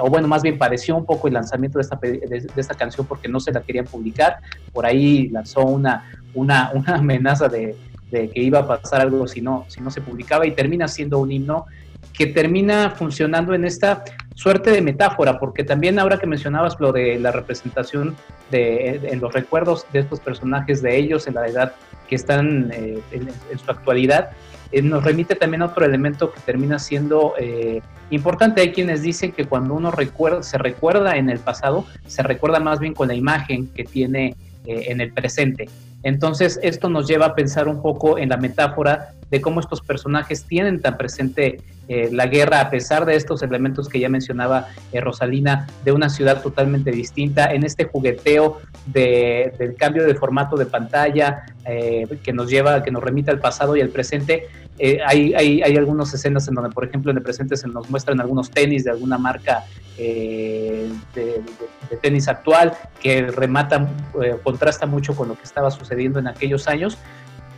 o 0.00 0.10
bueno, 0.10 0.28
más 0.28 0.42
bien 0.42 0.58
padeció 0.58 0.96
un 0.96 1.06
poco 1.06 1.28
el 1.28 1.32
lanzamiento 1.32 1.78
de 1.78 1.82
esta, 1.82 1.96
de, 1.96 2.76
canción 2.76 3.06
porque 3.06 3.26
no 3.26 3.40
se 3.40 3.52
la 3.52 3.62
querían 3.62 3.86
publicar, 3.86 4.36
por 4.74 4.84
ahí 4.84 5.30
lanzó 5.30 5.64
una, 5.64 6.04
una, 6.34 6.72
una 6.74 6.96
amenaza 6.96 7.48
de, 7.48 7.74
de, 8.10 8.28
que 8.28 8.40
iba 8.42 8.58
a 8.58 8.66
pasar 8.68 9.00
algo 9.00 9.26
si 9.26 9.40
no, 9.40 9.64
si 9.68 9.80
no 9.80 9.90
se 9.90 10.02
publicaba 10.02 10.46
y 10.46 10.50
termina 10.50 10.86
siendo 10.88 11.20
un 11.20 11.32
himno 11.32 11.64
que 12.12 12.26
termina 12.26 12.90
funcionando 12.90 13.54
en 13.54 13.64
esta 13.64 14.04
suerte 14.34 14.70
de 14.70 14.82
metáfora, 14.82 15.38
porque 15.38 15.64
también 15.64 15.98
ahora 15.98 16.18
que 16.18 16.26
mencionabas 16.26 16.78
lo 16.78 16.92
de 16.92 17.18
la 17.18 17.32
representación 17.32 18.14
de, 18.50 19.00
en 19.10 19.20
los 19.20 19.32
recuerdos 19.32 19.86
de 19.90 20.00
estos 20.00 20.20
personajes, 20.20 20.82
de 20.82 20.98
ellos 20.98 21.26
en 21.26 21.34
la 21.34 21.46
edad 21.46 21.72
que 22.08 22.14
están 22.14 22.70
eh, 22.72 23.00
en, 23.12 23.58
su 23.58 23.70
actualidad, 23.70 24.30
eh, 24.72 24.82
nos 24.82 25.04
remite 25.04 25.34
también 25.34 25.62
a 25.62 25.66
otro 25.66 25.84
elemento 25.84 26.32
que 26.32 26.40
termina 26.40 26.78
siendo 26.78 27.34
eh, 27.38 27.80
importante. 28.10 28.60
Hay 28.60 28.72
quienes 28.72 29.02
dicen 29.02 29.32
que 29.32 29.44
cuando 29.44 29.74
uno 29.74 29.90
recuerda, 29.90 30.42
se 30.42 30.58
recuerda 30.58 31.16
en 31.16 31.30
el 31.30 31.38
pasado, 31.38 31.86
se 32.06 32.22
recuerda 32.22 32.60
más 32.60 32.80
bien 32.80 32.94
con 32.94 33.08
la 33.08 33.14
imagen 33.14 33.68
que 33.68 33.84
tiene 33.84 34.36
en 34.66 35.02
el 35.02 35.12
presente. 35.12 35.68
Entonces, 36.04 36.58
esto 36.62 36.88
nos 36.88 37.06
lleva 37.06 37.26
a 37.26 37.34
pensar 37.34 37.68
un 37.68 37.82
poco 37.82 38.16
en 38.16 38.30
la 38.30 38.38
metáfora 38.38 39.10
de 39.34 39.40
cómo 39.40 39.58
estos 39.58 39.80
personajes 39.80 40.44
tienen 40.44 40.80
tan 40.80 40.96
presente 40.96 41.60
eh, 41.88 42.08
la 42.12 42.28
guerra, 42.28 42.60
a 42.60 42.70
pesar 42.70 43.04
de 43.04 43.16
estos 43.16 43.42
elementos 43.42 43.88
que 43.88 43.98
ya 43.98 44.08
mencionaba 44.08 44.68
eh, 44.92 45.00
Rosalina, 45.00 45.66
de 45.84 45.90
una 45.90 46.08
ciudad 46.08 46.40
totalmente 46.40 46.92
distinta, 46.92 47.52
en 47.52 47.64
este 47.64 47.82
jugueteo 47.82 48.60
del 48.86 49.74
cambio 49.76 50.06
de 50.06 50.14
formato 50.14 50.56
de 50.56 50.66
pantalla 50.66 51.46
eh, 51.66 52.06
que 52.22 52.32
nos 52.32 52.48
lleva, 52.48 52.84
que 52.84 52.92
nos 52.92 53.02
remite 53.02 53.32
al 53.32 53.40
pasado 53.40 53.74
y 53.74 53.80
al 53.80 53.88
presente. 53.88 54.46
hay, 55.04 55.34
hay, 55.34 55.62
hay, 55.62 55.76
algunas 55.76 56.14
escenas 56.14 56.46
en 56.46 56.54
donde, 56.54 56.70
por 56.70 56.84
ejemplo, 56.84 57.10
en 57.10 57.16
el 57.16 57.22
presente 57.24 57.56
se 57.56 57.66
nos 57.66 57.90
muestran 57.90 58.20
algunos 58.20 58.52
tenis 58.52 58.84
de 58.84 58.92
alguna 58.92 59.18
marca 59.18 59.64
de, 59.96 60.92
tenis 62.00 62.28
actual 62.28 62.72
que 63.02 63.26
remata, 63.26 63.88
contrasta 64.44 64.86
mucho 64.86 65.16
con 65.16 65.26
lo 65.26 65.34
que 65.34 65.42
estaba 65.42 65.72
sucediendo 65.72 66.20
en 66.20 66.28
aquellos 66.28 66.68
años 66.68 66.98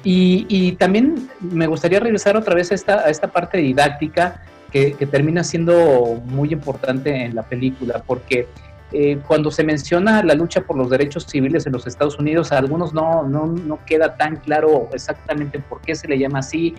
y, 0.04 0.72
también 0.72 1.28
me 1.40 1.66
gustaría 1.66 2.00
regresar 2.00 2.36
otra 2.36 2.54
vez 2.54 2.70
a 2.70 2.74
esta, 2.74 3.00
a 3.00 3.10
esta 3.10 3.28
parte 3.28 3.58
didáctica 3.58 4.42
que, 4.70 5.06
termina 5.10 5.42
siendo 5.42 6.20
muy 6.26 6.52
importante 6.52 7.24
en 7.24 7.34
la 7.34 7.42
película, 7.42 8.02
porque 8.06 8.46
eh, 8.92 9.18
cuando 9.26 9.50
se 9.50 9.64
menciona 9.64 10.22
la 10.22 10.34
lucha 10.34 10.60
por 10.60 10.76
los 10.76 10.88
derechos 10.88 11.26
civiles 11.26 11.66
en 11.66 11.72
los 11.72 11.86
Estados 11.86 12.18
Unidos, 12.18 12.52
a 12.52 12.58
algunos 12.58 12.94
no, 12.94 13.24
no, 13.24 13.46
no 13.46 13.80
queda 13.84 14.16
tan 14.16 14.36
claro 14.36 14.88
exactamente 14.92 15.58
por 15.58 15.80
qué 15.80 15.94
se 15.94 16.06
le 16.06 16.18
llama 16.18 16.38
así. 16.38 16.74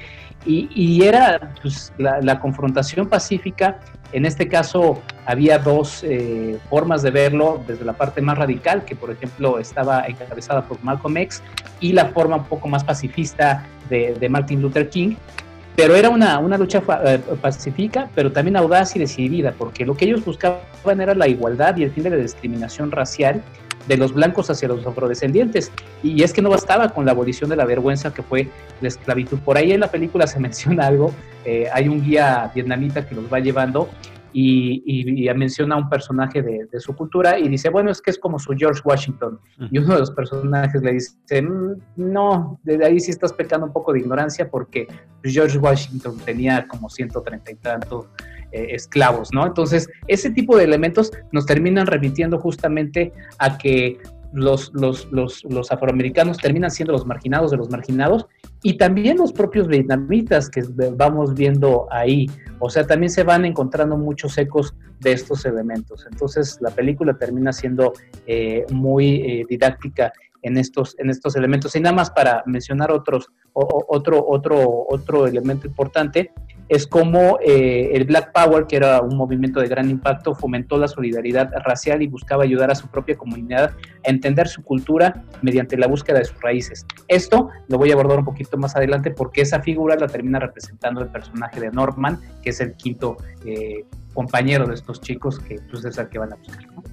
Y, 0.45 1.03
era 1.03 1.53
pues, 1.61 1.91
la, 1.97 2.39
confrontación 2.39 3.09
pacífica. 3.09 3.81
En 4.13 4.25
este 4.25 4.47
caso 4.47 5.01
había 5.25 5.59
dos 5.59 6.05
eh, 6.05 6.57
formas 6.69 7.01
de 7.01 7.11
verlo, 7.11 7.61
desde 7.67 7.83
la 7.83 7.91
parte 7.91 8.21
más 8.21 8.37
radical, 8.37 8.85
que 8.85 8.95
por 8.95 9.11
ejemplo 9.11 9.59
estaba 9.59 10.05
encabezada 10.07 10.61
por 10.61 10.81
Malcolm 10.81 11.17
X, 11.17 11.43
y 11.81 11.91
la 11.91 12.05
forma 12.05 12.37
un 12.37 12.45
poco 12.45 12.69
más 12.69 12.85
pacifista 12.85 13.65
de, 13.89 14.13
de 14.13 14.29
Martin 14.29 14.61
Luther 14.61 14.89
King 14.89 15.15
pero 15.77 15.96
era 15.96 16.10
una, 16.10 16.39
una 16.39 16.57
lucha 16.57 16.81
eh, 17.05 17.19
pacífica, 17.39 18.10
pero 18.15 18.31
también 18.31 18.57
audaz 18.57 18.96
y 18.96 19.00
decidida, 19.00 19.53
porque 19.55 19.86
lo 19.86 19.96
que 19.96 20.05
ellos 20.05 20.25
buscaban 20.25 20.60
era 21.00 21.13
la 21.13 21.27
igualdad 21.27 21.77
y 21.77 21.84
el 21.84 21.91
fin 21.91 22.03
de 22.03 22.10
la 22.10 22.15
discriminación 22.15 22.89
racial 22.89 23.43
de 23.88 23.96
los 23.96 24.12
blancos 24.12 24.50
hacia 24.50 24.67
los 24.69 24.88
afrodescendientes. 24.88 25.72
Y 26.01 26.24
es 26.24 26.34
que 26.34 26.41
no 26.41 26.50
bastaba 26.50 26.89
con 26.89 27.05
la 27.05 27.12
abolición 27.12 27.51
de 27.51 27.57
la 27.57 27.65
vergüenza 27.65 28.12
que 28.12 28.24
fue 28.24 28.50
la 28.81 28.88
esclavitud. 28.88 29.38
Por 29.38 29.55
ahí 29.55 29.72
en 29.72 29.81
la 29.81 29.91
película 29.91 30.25
se 30.25 30.39
menciona 30.39 30.88
algo, 30.88 31.13
eh, 31.46 31.67
hay 31.72 31.88
un 31.88 32.03
guía 32.03 32.51
vietnamita 32.55 33.07
que 33.07 33.13
los 33.13 33.31
va 33.31 33.39
llevando 33.39 33.88
y, 34.34 34.84
y, 34.86 35.34
menciona 35.34 35.75
a 35.75 35.77
un 35.77 35.89
personaje 35.89 36.41
de, 36.41 36.79
su 36.79 36.96
cultura 36.96 37.39
y 37.39 37.48
dice, 37.48 37.69
bueno, 37.69 37.91
es 37.91 38.01
que 38.01 38.12
es 38.12 38.19
como 38.19 38.39
su 38.39 38.53
George 38.55 38.81
Washington. 38.84 39.39
Y 39.72 39.79
uno 39.79 39.93
de 39.93 40.00
los 40.01 40.12
personajes 40.12 40.81
le 40.81 40.93
dice, 40.93 41.41
mm, 41.41 41.81
no, 41.96 42.60
de 42.63 42.84
ahí 42.86 43.00
sí 43.00 43.12
estás 43.12 43.34
pecando 43.34 43.67
un 43.67 43.74
poco 43.74 43.93
de 43.93 44.00
ignorancia 44.00 44.50
porque 44.50 44.88
George 45.24 45.57
Washington 45.57 46.17
tenía 46.24 46.67
como 46.67 46.89
130 46.89 47.51
y 47.51 47.55
tantos 47.55 48.07
eh, 48.51 48.67
esclavos, 48.72 49.29
¿no? 49.34 49.46
Entonces, 49.46 49.89
ese 50.07 50.29
tipo 50.31 50.55
de 50.55 50.63
elementos 50.63 51.12
nos 51.31 51.46
terminan 51.46 51.86
remitiendo 51.86 52.39
justamente 52.39 53.12
a 53.39 53.57
que 53.57 53.98
los, 54.34 54.72
los, 54.74 55.07
los, 55.12 55.43
los, 55.46 55.72
afroamericanos 55.72 56.38
terminan 56.38 56.72
siendo 56.72 56.93
los 56.93 57.05
marginados 57.05 57.51
de 57.51 57.57
los 57.57 57.69
marginados 57.69 58.25
y 58.62 58.77
también 58.77 59.17
los 59.17 59.31
propios 59.31 59.67
vietnamitas 59.67 60.50
que 60.50 60.63
vamos 60.96 61.34
viendo 61.34 61.88
ahí. 61.91 62.29
O 62.60 62.69
sea, 62.69 62.86
también 62.86 63.10
se 63.10 63.24
van 63.24 63.46
encontrando 63.46 63.98
muchos 63.98 64.38
ecos 64.38 64.75
de 65.00 65.13
estos 65.13 65.46
elementos. 65.46 66.05
Entonces, 66.12 66.57
la 66.62 66.72
película 66.72 67.17
termina 67.17 67.53
siendo 67.53 67.93
eh, 68.25 68.65
muy 68.72 69.15
eh, 69.15 69.46
didáctica 69.48 70.12
en 70.41 70.57
estos, 70.57 70.96
en 71.00 71.10
estos 71.10 71.36
elementos. 71.36 71.75
Y 71.75 71.79
nada 71.79 71.96
más 71.96 72.10
para 72.10 72.43
mencionar 72.46 72.91
otros, 72.91 73.27
otro, 73.53 74.25
otro, 74.27 74.86
otro 74.89 75.27
elemento 75.27 75.67
importante, 75.67 76.31
es 76.69 76.88
como 76.88 77.39
eh, 77.41 77.91
el 77.93 78.05
Black 78.05 78.31
Power, 78.33 78.65
que 78.67 78.75
era 78.75 79.01
un 79.01 79.15
movimiento 79.15 79.59
de 79.59 79.67
gran 79.67 79.89
impacto, 79.89 80.36
fomentó 80.36 80.77
la 80.77 80.88
solidaridad 80.88 81.51
racial 81.63 82.01
y 82.01 82.07
buscaba 82.07 82.43
ayudar 82.43 82.71
a 82.71 82.75
su 82.75 82.88
propia 82.88 83.15
comunidad 83.15 83.71
a 84.05 84.09
entender 84.09 84.47
su 84.47 84.63
cultura 84.63 85.24
mediante 85.41 85.77
la 85.77 85.88
búsqueda 85.88 86.19
de 86.19 86.25
sus 86.25 86.41
raíces. 86.41 86.86
Esto 87.07 87.50
lo 87.67 87.77
voy 87.77 87.91
a 87.91 87.93
abordar 87.93 88.19
un 88.19 88.25
poquito 88.25 88.57
más 88.57 88.75
adelante 88.75 89.12
porque 89.12 89.41
esa 89.41 89.62
figura 89.62 89.95
la 89.95 90.07
termina 90.07 90.39
representando 90.39 91.01
el 91.01 91.09
personaje 91.09 91.59
de 91.59 91.71
Norman, 91.71 92.19
que 92.41 92.50
es 92.50 92.59
el 92.59 92.75
quinto 92.75 93.17
eh, 93.45 93.86
compañero 94.13 94.65
de 94.65 94.75
estos 94.75 95.01
chicos 95.01 95.39
que 95.39 95.59
pues, 95.69 95.86
es 95.86 95.97
el 95.97 96.09
que 96.09 96.19
van 96.19 96.33
a 96.33 96.36
buscar. 96.36 96.65
¿no? 96.67 96.83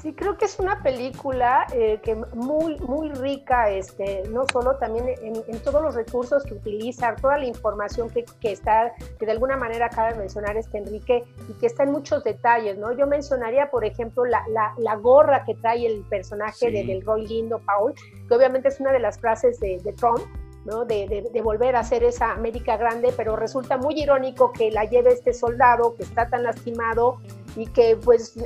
Sí, 0.00 0.12
creo 0.12 0.38
que 0.38 0.44
es 0.44 0.60
una 0.60 0.80
película 0.80 1.66
eh, 1.72 1.98
que 2.04 2.14
muy, 2.14 2.76
muy 2.78 3.10
rica, 3.10 3.68
este, 3.68 4.22
no 4.30 4.44
solo 4.52 4.76
también 4.76 5.06
en, 5.08 5.58
todos 5.60 5.82
los 5.82 5.96
recursos 5.96 6.44
que 6.44 6.54
utiliza, 6.54 7.16
toda 7.16 7.36
la 7.36 7.46
información 7.46 8.08
que, 8.08 8.24
que, 8.40 8.52
está, 8.52 8.92
que 9.18 9.26
de 9.26 9.32
alguna 9.32 9.56
manera 9.56 9.86
acaba 9.86 10.12
de 10.12 10.18
mencionar 10.18 10.56
este 10.56 10.78
Enrique, 10.78 11.24
y 11.48 11.52
que 11.54 11.66
está 11.66 11.82
en 11.82 11.90
muchos 11.90 12.22
detalles, 12.22 12.78
¿no? 12.78 12.92
Yo 12.92 13.08
mencionaría, 13.08 13.70
por 13.70 13.84
ejemplo, 13.84 14.24
la, 14.24 14.44
la, 14.50 14.72
la 14.78 14.94
gorra 14.94 15.44
que 15.44 15.56
trae 15.56 15.84
el 15.84 16.04
personaje 16.04 16.70
de, 16.70 16.84
del 16.84 17.02
Roy 17.02 17.26
Lindo 17.26 17.58
Paul, 17.58 17.92
que 18.28 18.34
obviamente 18.34 18.68
es 18.68 18.78
una 18.78 18.92
de 18.92 19.00
las 19.00 19.18
frases 19.18 19.58
de, 19.58 19.80
de 19.82 19.92
Trump, 19.94 20.20
¿no? 20.68 20.84
De, 20.84 21.28
de, 21.32 21.42
volver 21.42 21.76
a 21.76 21.80
hacer 21.80 22.04
esa 22.04 22.32
América 22.32 22.76
grande, 22.76 23.12
pero 23.16 23.36
resulta 23.36 23.78
muy 23.78 23.98
irónico 23.98 24.52
que 24.52 24.70
la 24.70 24.84
lleve 24.84 25.12
este 25.14 25.32
soldado 25.32 25.96
que 25.96 26.02
está 26.02 26.28
tan 26.28 26.42
lastimado 26.42 27.16
y 27.56 27.66
que 27.66 27.96
pues 27.96 28.36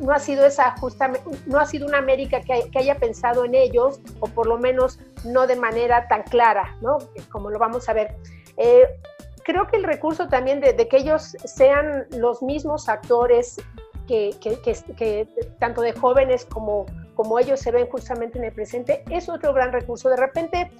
no 0.00 0.12
ha 0.12 0.18
sido 0.18 0.46
esa 0.46 0.74
justamente, 0.78 1.28
no 1.46 1.58
ha 1.58 1.66
sido 1.66 1.86
una 1.86 1.98
América 1.98 2.40
que, 2.40 2.78
haya 2.78 2.94
pensado 2.96 3.44
en 3.44 3.54
ellos, 3.54 4.00
o 4.20 4.26
por 4.28 4.46
lo 4.46 4.56
menos 4.56 4.98
no 5.24 5.46
de 5.46 5.56
manera 5.56 6.08
tan 6.08 6.22
clara, 6.22 6.76
¿no? 6.80 6.96
Como 7.30 7.50
lo 7.50 7.58
vamos 7.58 7.88
a 7.90 7.92
ver. 7.92 8.16
Eh, 8.56 8.86
creo 9.44 9.66
que 9.66 9.76
el 9.76 9.84
recurso 9.84 10.28
también 10.28 10.60
de, 10.60 10.74
que 10.88 10.96
ellos 10.96 11.36
sean 11.44 12.06
los 12.16 12.42
mismos 12.42 12.88
actores 12.88 13.60
que, 14.08 14.34
que, 14.40 15.28
tanto 15.58 15.82
de 15.82 15.92
jóvenes 15.92 16.46
como, 16.46 16.86
como 17.20 17.38
ellos 17.38 17.60
se 17.60 17.70
ven 17.70 17.86
justamente 17.86 18.38
en 18.38 18.44
el 18.44 18.52
presente, 18.54 19.04
es 19.10 19.28
otro 19.28 19.52
gran 19.52 19.72
recurso. 19.72 20.08
De 20.08 20.16
repente, 20.16 20.70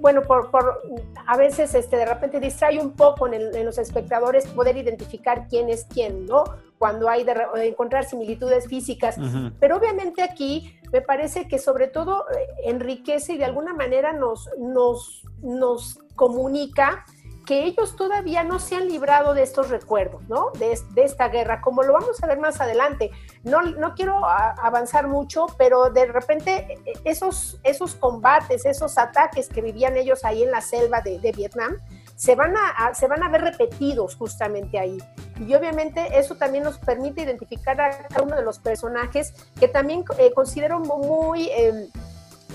bueno, 0.00 0.22
por, 0.22 0.50
por, 0.50 0.80
a 1.26 1.36
veces 1.36 1.74
este, 1.74 1.98
de 1.98 2.06
repente 2.06 2.40
distrae 2.40 2.78
un 2.78 2.92
poco 2.92 3.26
en, 3.26 3.54
en, 3.54 3.66
los 3.66 3.76
espectadores 3.76 4.46
poder 4.46 4.78
identificar 4.78 5.46
quién 5.50 5.68
es 5.68 5.84
quién, 5.84 6.24
¿no? 6.24 6.44
Cuando 6.78 7.10
hay 7.10 7.24
de, 7.24 7.34
encontrar 7.66 8.06
similitudes 8.06 8.68
físicas. 8.68 9.18
Pero 9.60 9.76
obviamente 9.76 10.22
aquí 10.22 10.80
me 10.90 11.02
parece 11.02 11.46
que 11.46 11.58
sobre 11.58 11.88
todo 11.88 12.24
eh, 12.30 12.46
enriquece 12.64 13.34
y 13.34 13.36
de 13.36 13.44
alguna 13.44 13.74
manera 13.74 14.14
nos, 14.14 14.48
nos, 14.58 15.26
nos 15.42 15.98
comunica 16.16 17.04
que 17.44 17.64
ellos 17.64 17.96
todavía 17.96 18.42
no 18.42 18.58
se 18.58 18.76
han 18.76 18.88
librado 18.88 19.34
de 19.34 19.42
estos 19.42 19.68
recuerdos, 19.68 20.22
¿no? 20.28 20.50
De, 20.58 20.78
de, 20.94 21.04
esta 21.04 21.28
guerra, 21.28 21.60
como 21.60 21.82
lo 21.82 21.92
vamos 21.92 22.22
a 22.22 22.26
ver 22.26 22.38
más 22.38 22.60
adelante. 22.60 23.10
No, 23.42 23.62
no 23.62 23.94
quiero 23.94 24.24
avanzar 24.26 25.08
mucho, 25.08 25.46
pero 25.58 25.90
de 25.90 26.06
repente 26.06 26.78
e, 26.86 26.92
esos, 27.04 27.60
esos 27.62 27.94
combates, 27.94 28.64
esos 28.64 28.98
ataques 28.98 29.48
que 29.48 29.60
vivían 29.60 29.96
ellos 29.96 30.24
ahí 30.24 30.42
en 30.42 30.50
la 30.50 30.60
selva 30.60 31.00
de, 31.00 31.18
de 31.18 31.32
Vietnam, 31.32 31.76
se 32.16 32.34
van, 32.34 32.54
a, 32.56 32.94
se 32.94 33.06
van 33.08 33.22
a 33.22 33.28
ver 33.28 33.42
repetidos 33.42 34.14
justamente 34.16 34.78
ahí. 34.78 34.98
Y 35.38 35.54
obviamente 35.54 36.18
eso 36.18 36.36
también 36.36 36.64
nos 36.64 36.78
permite 36.78 37.22
identificar 37.22 37.80
a 37.80 37.90
cada 37.90 38.22
uno 38.22 38.36
de 38.36 38.42
los 38.42 38.58
personajes 38.58 39.34
que 39.58 39.68
también 39.68 40.04
eh, 40.18 40.32
considero 40.34 40.80
muy... 40.80 41.48
Eh, 41.50 41.88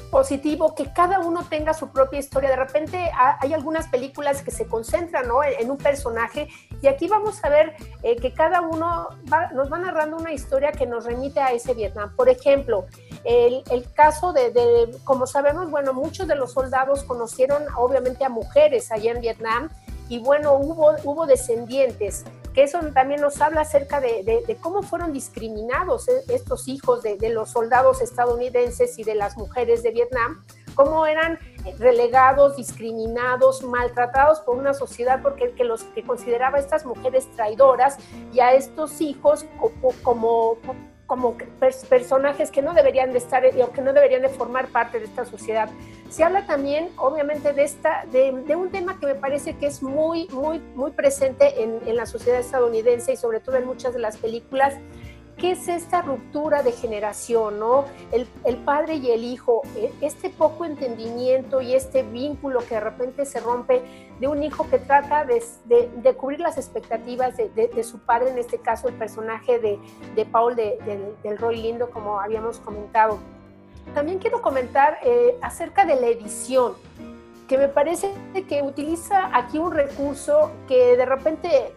positivo 0.10 0.76
que 0.76 0.91
cada 0.91 1.19
uno 1.19 1.43
tenga 1.50 1.74
su 1.74 1.89
propia 1.89 2.19
historia. 2.19 2.50
De 2.50 2.56
repente 2.56 3.12
hay 3.39 3.54
algunas 3.54 3.88
películas 3.88 4.41
que 4.41 4.52
se 4.52 4.67
concentran 4.67 5.26
en, 5.60 5.72
un 5.72 5.78
personaje 5.78 6.48
y 6.82 6.88
aquí 6.88 7.08
vamos 7.08 7.43
a 7.43 7.50
ver 7.50 7.76
eh, 8.04 8.15
que 8.15 8.34
cada 8.34 8.62
uno 8.62 9.10
nos 9.54 9.72
va 9.72 9.78
narrando 9.78 10.17
una 10.17 10.34
historia 10.34 10.72
que 10.72 10.86
nos 10.86 11.06
remite 11.06 11.39
a 11.39 11.52
ese 11.52 11.74
Vietnam. 11.74 12.15
Por 12.15 12.30
ejemplo, 12.30 12.86
el, 13.24 13.63
caso 13.93 14.34
de, 14.34 14.52
de, 14.52 14.98
como 15.04 15.28
sabemos, 15.28 15.69
bueno, 15.69 15.93
muchos 15.93 16.28
de 16.28 16.36
los 16.36 16.54
soldados 16.54 17.04
conocieron 17.04 17.63
obviamente 17.76 18.24
a 18.26 18.30
mujeres 18.30 18.91
allá 18.91 19.12
en 19.12 19.22
Vietnam 19.22 19.69
y 20.08 20.19
bueno, 20.19 20.54
hubo, 20.54 20.95
hubo 21.04 21.26
descendientes 21.28 22.26
que 22.53 22.63
eso 22.63 22.79
también 22.93 23.21
nos 23.21 23.41
habla 23.41 23.62
acerca 23.62 23.99
de, 23.99 24.57
cómo 24.62 24.81
fueron 24.81 25.13
discriminados 25.13 26.07
eh, 26.07 26.23
estos 26.29 26.67
hijos 26.67 27.03
de, 27.03 27.17
los 27.29 27.51
soldados 27.51 28.01
estadounidenses 28.01 28.97
y 28.97 29.03
de 29.03 29.15
las 29.15 29.38
mujeres 29.38 29.83
de 29.83 29.91
Vietnam, 29.91 30.43
cómo 30.75 31.05
eran 31.05 31.38
relegados, 31.77 32.55
discriminados, 32.55 33.63
maltratados 33.63 34.39
por 34.41 34.57
una 34.57 34.73
sociedad 34.73 35.21
porque 35.21 35.51
que 35.51 35.63
los 35.63 35.83
que 35.83 36.03
consideraba 36.03 36.57
a 36.57 36.62
estas 36.62 36.85
mujeres 36.85 37.29
traidoras 37.35 37.97
y 38.33 38.39
a 38.39 38.53
estos 38.53 39.01
hijos 39.01 39.45
como, 40.03 40.57
personajes 41.89 42.52
que 42.52 42.62
no 42.62 42.74
deberían 42.74 43.12
de 43.12 43.17
estar 43.17 43.43
o 43.45 43.72
que 43.72 43.82
no 43.82 43.93
deberían 43.93 44.22
de 44.22 44.30
formar 44.30 44.67
parte 44.67 45.00
de 45.00 45.06
esta 45.06 45.26
sociedad. 45.26 45.69
Se 46.10 46.24
habla 46.24 46.45
también, 46.45 46.89
obviamente, 46.98 47.54
de, 47.54 47.63
esta, 47.63 48.06
de, 48.12 48.32
un 48.56 48.69
tema 48.69 49.00
que 49.00 49.06
me 49.06 49.15
parece 49.15 49.58
que 49.58 49.67
es 49.67 49.82
muy, 49.84 50.28
muy, 50.30 50.60
muy 50.76 50.91
presente 50.91 51.63
en, 51.63 51.80
en, 51.86 51.95
la 51.95 52.06
sociedad 52.06 52.39
estadounidense 52.39 53.13
y 53.13 53.17
sobre 53.17 53.39
todo 53.39 53.58
en 53.58 53.65
muchas 53.65 53.93
de 53.93 54.00
las 54.00 54.17
películas, 54.17 54.76
qué 55.39 55.52
es 55.52 55.67
esta 55.67 56.02
ruptura 56.02 56.62
de 56.63 56.71
generación, 56.71 57.60
¿no? 57.60 57.86
El, 58.12 58.58
padre 58.58 58.95
y 58.95 59.10
el 59.12 59.23
hijo, 59.23 59.62
e, 59.75 59.91
este 60.02 60.30
poco 60.30 60.65
entendimiento 60.65 61.62
y 61.62 61.73
este 61.73 62.04
vínculo 62.04 62.60
que 62.60 62.75
de 62.75 62.82
repente 62.82 63.25
se 63.25 63.39
rompe 63.39 63.82
de 64.19 64.28
un 64.28 64.43
hijo 64.43 64.69
que 64.69 64.80
trata 64.80 65.25
de, 65.25 66.15
cubrir 66.15 66.41
las 66.41 66.58
expectativas 66.58 67.38
de, 67.38 67.49
de, 67.49 67.84
su 67.84 67.99
padre, 67.99 68.32
en 68.32 68.38
este 68.38 68.60
caso 68.60 68.89
el 68.89 68.95
personaje 68.95 69.60
de, 69.60 70.25
Paul 70.25 70.56
del 70.56 71.38
Roy 71.38 71.58
Lindo, 71.58 71.89
como 71.89 72.19
habíamos 72.19 72.60
comentado. 72.60 73.17
También 73.95 74.19
quiero 74.19 74.41
comentar 74.41 74.99
eh, 75.04 75.38
acerca 75.41 75.86
de 75.86 75.95
la 75.95 76.08
edición 76.08 76.73
que 77.49 77.57
me 77.57 77.67
parece 77.67 78.13
que 78.47 78.62
utiliza 78.62 79.35
aquí 79.35 79.57
un 79.57 79.71
recurso 79.71 80.51
que 80.67 80.95
de 80.95 81.05
repente 81.05 81.73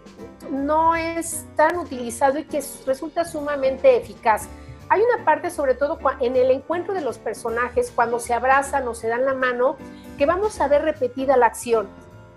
no 0.51 0.95
es 0.95 1.47
tan 1.57 1.79
utilizado 1.79 2.39
y 2.39 2.45
que 2.45 2.63
resulta 2.87 3.25
sumamente 3.25 3.97
eficaz. 3.97 4.49
Hay 4.91 5.01
una 5.01 5.25
parte, 5.25 5.51
sobre 5.51 5.75
todo 5.75 5.99
en 6.21 6.37
el 6.37 6.51
encuentro 6.51 6.93
de 6.93 7.01
los 7.01 7.17
personajes, 7.17 7.91
cuando 7.91 8.21
se 8.21 8.35
abrazan 8.35 8.87
o 8.87 8.95
se 8.95 9.09
dan 9.09 9.25
la 9.25 9.33
mano, 9.33 9.79
que 10.19 10.27
vamos 10.27 10.61
a 10.61 10.69
ver 10.69 10.83
repetida 10.83 11.39
la 11.39 11.47
acción, 11.47 11.89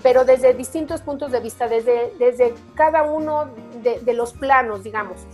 pero 0.02 0.24
desde 0.24 0.54
distintos 0.54 1.02
puntos 1.02 1.34
de 1.34 1.42
vista, 1.42 1.68
desde, 1.68 2.14
desde 2.18 2.54
cada 2.74 3.04
uno 3.04 3.50
de, 3.84 4.00
de 4.00 4.14
los 4.14 4.32
planos, 4.32 4.86
digamos. 4.86 5.28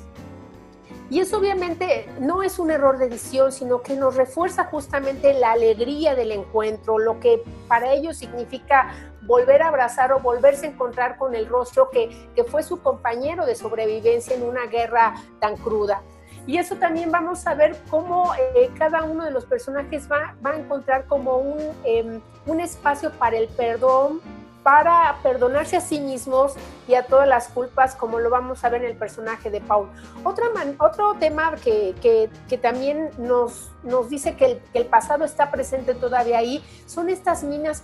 Y 1.12 1.19
eso 1.19 1.39
obviamente 1.39 2.08
no 2.21 2.41
es 2.41 2.58
un 2.58 2.71
error 2.71 2.97
de 2.97 3.08
edición, 3.08 3.52
sino 3.52 3.82
que 3.82 3.97
nos 3.97 4.15
refuerza 4.15 4.63
justamente 4.63 5.34
la 5.34 5.52
alegría 5.52 6.15
del 6.15 6.32
encuentro, 6.32 7.00
lo 7.00 7.19
que 7.19 7.43
para 7.67 7.91
ellos 7.91 8.15
significa 8.15 9.12
volver 9.24 9.62
a 9.62 9.67
abrazar 9.67 10.13
o 10.13 10.21
volverse 10.21 10.67
a 10.67 10.69
encontrar 10.69 11.17
con 11.17 11.36
el 11.36 11.47
rostro 11.47 11.89
que, 11.89 12.10
que 12.34 12.45
fue 12.45 12.63
su 12.63 12.82
compañero 12.82 13.45
de 13.45 13.56
sobrevivencia 13.56 14.38
en 14.38 14.43
una 14.43 14.67
guerra 14.67 15.15
tan 15.41 15.58
cruda. 15.58 16.02
Y 16.47 16.58
eso 16.58 16.78
también 16.78 17.12
vamos 17.12 17.45
a 17.45 17.56
ver 17.56 17.76
cómo 17.89 18.34
eh, 18.56 18.71
cada 18.78 19.04
uno 19.04 19.26
de 19.26 19.32
los 19.32 19.43
personajes 19.43 20.10
va, 20.10 20.38
va 20.43 20.52
a 20.52 20.60
encontrar 20.60 21.08
como 21.08 21.39
un, 21.39 21.60
em, 21.84 22.21
un 22.45 22.62
espacio 22.62 23.12
para 23.12 23.36
el 23.36 23.50
perdón, 23.50 24.21
para 24.63 25.17
perdonarse 25.24 25.78
a 25.78 25.82
sí 25.82 26.00
mismos 26.00 26.54
y 26.88 26.95
a 26.95 27.04
todas 27.04 27.28
las 27.28 27.47
culpas, 27.47 27.95
como 27.95 28.19
lo 28.19 28.30
vamos 28.30 28.63
a 28.63 28.69
ver 28.69 28.84
en 28.84 28.91
el 28.91 28.97
personaje 28.97 29.50
de 29.50 29.62
Paul. 29.62 29.89
Otra 30.24 30.45
otro 30.80 31.15
tema 31.19 31.56
que, 31.63 31.95
que, 32.02 32.58
también 32.58 33.10
nos, 33.17 33.71
nos 33.84 34.10
dice 34.10 34.36
que 34.36 34.45
el, 34.45 34.62
que 34.74 34.80
el, 34.80 34.86
pasado 34.86 35.26
está 35.26 35.50
presente 35.50 35.95
todavía 35.95 36.38
ahí 36.38 36.63
son 36.86 37.10
estas 37.10 37.43
minas, 37.43 37.82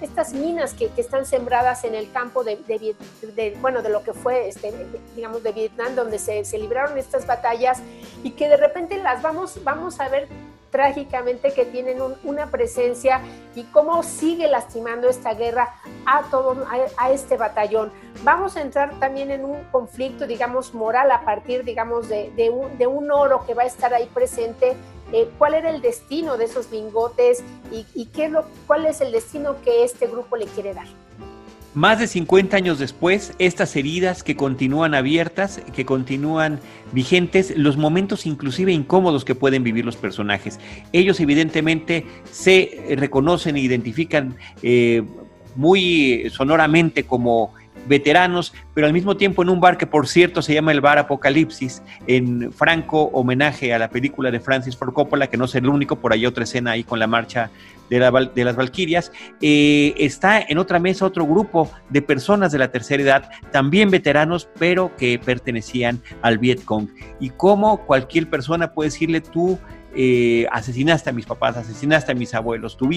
estas 0.00 0.32
minas 0.32 0.74
que, 0.74 0.88
que, 0.90 1.00
están 1.00 1.26
sembradas 1.26 1.84
en 1.84 1.94
el 1.94 2.10
campo 2.12 2.44
de, 2.44 2.56
de, 2.56 3.56
bueno, 3.60 3.82
de 3.82 3.88
lo 3.88 4.02
que 4.02 4.12
fue, 4.12 4.48
este, 4.48 4.72
digamos, 5.14 5.42
de 5.42 5.52
Vietnam, 5.52 5.94
donde 5.94 6.18
se, 6.18 6.44
se 6.44 6.58
libraron 6.58 6.98
estas 6.98 7.26
batallas 7.26 7.82
y 8.22 8.32
que 8.32 8.48
de 8.48 8.56
repente 8.56 8.98
las 9.02 9.22
vamos, 9.22 9.62
vamos 9.64 9.98
a 10.00 10.08
ver 10.08 10.28
trágicamente 10.76 11.54
que 11.54 11.64
tienen 11.64 12.02
una 12.22 12.50
presencia 12.50 13.22
y 13.54 13.62
cómo 13.62 14.02
sigue 14.02 14.46
lastimando 14.46 15.08
esta 15.08 15.32
guerra 15.32 15.74
a 16.04 16.24
todo 16.30 16.66
a, 16.98 17.10
este 17.10 17.38
batallón. 17.38 17.90
Vamos 18.24 18.58
a 18.58 18.60
entrar 18.60 19.00
también 19.00 19.30
en 19.30 19.46
un 19.46 19.64
conflicto, 19.72 20.26
digamos, 20.26 20.74
moral 20.74 21.10
a 21.12 21.22
partir, 21.24 21.64
digamos, 21.64 22.10
de, 22.10 22.86
un, 22.86 23.10
oro 23.10 23.46
que 23.46 23.54
va 23.54 23.62
a 23.62 23.66
estar 23.66 23.94
ahí 23.94 24.04
presente. 24.12 24.76
Eh, 25.12 25.30
¿Cuál 25.38 25.54
era 25.54 25.70
el 25.70 25.80
destino 25.80 26.36
de 26.36 26.44
esos 26.44 26.70
lingotes 26.70 27.42
y, 27.72 27.86
y 27.94 28.06
qué 28.06 28.26
es 28.26 28.32
lo, 28.32 28.44
cuál 28.66 28.84
es 28.84 29.00
el 29.00 29.12
destino 29.12 29.56
que 29.62 29.82
este 29.82 30.06
grupo 30.08 30.36
le 30.36 30.44
quiere 30.44 30.74
dar? 30.74 30.88
Más 31.76 31.98
de 31.98 32.06
50 32.06 32.56
años 32.56 32.78
después, 32.78 33.34
estas 33.38 33.76
heridas 33.76 34.22
que 34.22 34.34
continúan 34.34 34.94
abiertas, 34.94 35.60
que 35.74 35.84
continúan 35.84 36.58
vigentes, 36.92 37.52
los 37.54 37.76
momentos 37.76 38.24
inclusive 38.24 38.72
incómodos 38.72 39.26
que 39.26 39.34
pueden 39.34 39.62
vivir 39.62 39.84
los 39.84 39.98
personajes. 39.98 40.58
Ellos 40.94 41.20
evidentemente 41.20 42.06
se 42.30 42.96
reconocen 42.96 43.56
e 43.56 43.60
identifican 43.60 44.36
eh, 44.62 45.02
muy 45.54 46.30
sonoramente 46.30 47.04
como 47.04 47.52
veteranos, 47.86 48.54
pero 48.72 48.86
al 48.86 48.94
mismo 48.94 49.18
tiempo 49.18 49.42
en 49.42 49.50
un 49.50 49.60
bar 49.60 49.76
que 49.76 49.86
por 49.86 50.08
cierto 50.08 50.40
se 50.40 50.54
llama 50.54 50.72
el 50.72 50.80
Bar 50.80 50.98
Apocalipsis, 50.98 51.82
en 52.06 52.54
franco 52.54 53.02
homenaje 53.12 53.74
a 53.74 53.78
la 53.78 53.90
película 53.90 54.30
de 54.30 54.40
Francis 54.40 54.76
Ford 54.78 54.94
Coppola, 54.94 55.26
que 55.26 55.36
no 55.36 55.44
es 55.44 55.54
el 55.54 55.68
único, 55.68 55.96
por 55.96 56.14
ahí 56.14 56.24
otra 56.24 56.44
escena 56.44 56.70
ahí 56.70 56.84
con 56.84 56.98
la 56.98 57.06
marcha 57.06 57.50
de, 57.90 58.44
las 58.44 58.56
Valquirias, 58.56 59.12
eh, 59.40 59.94
está 59.98 60.40
en 60.40 60.58
otra 60.58 60.78
mesa 60.78 61.06
otro 61.06 61.26
grupo 61.26 61.70
de 61.90 62.02
personas 62.02 62.52
de 62.52 62.58
la 62.58 62.70
tercera 62.70 63.02
edad, 63.02 63.30
también 63.52 63.90
veteranos, 63.90 64.48
pero 64.58 64.94
que 64.96 65.18
pertenecían 65.18 66.00
al 66.22 66.38
Vietcong. 66.38 66.88
Y 67.20 67.30
como 67.30 67.84
cualquier 67.86 68.28
persona 68.28 68.72
puede 68.72 68.90
decirle 68.90 69.20
tú, 69.20 69.58
eh, 69.96 70.46
asesinaste 70.52 71.10
a 71.10 71.12
mis 71.12 71.26
papás, 71.26 71.56
asesinaste 71.56 72.12
a 72.12 72.14
mis 72.14 72.34
abuelos, 72.34 72.76
tú 72.76 72.90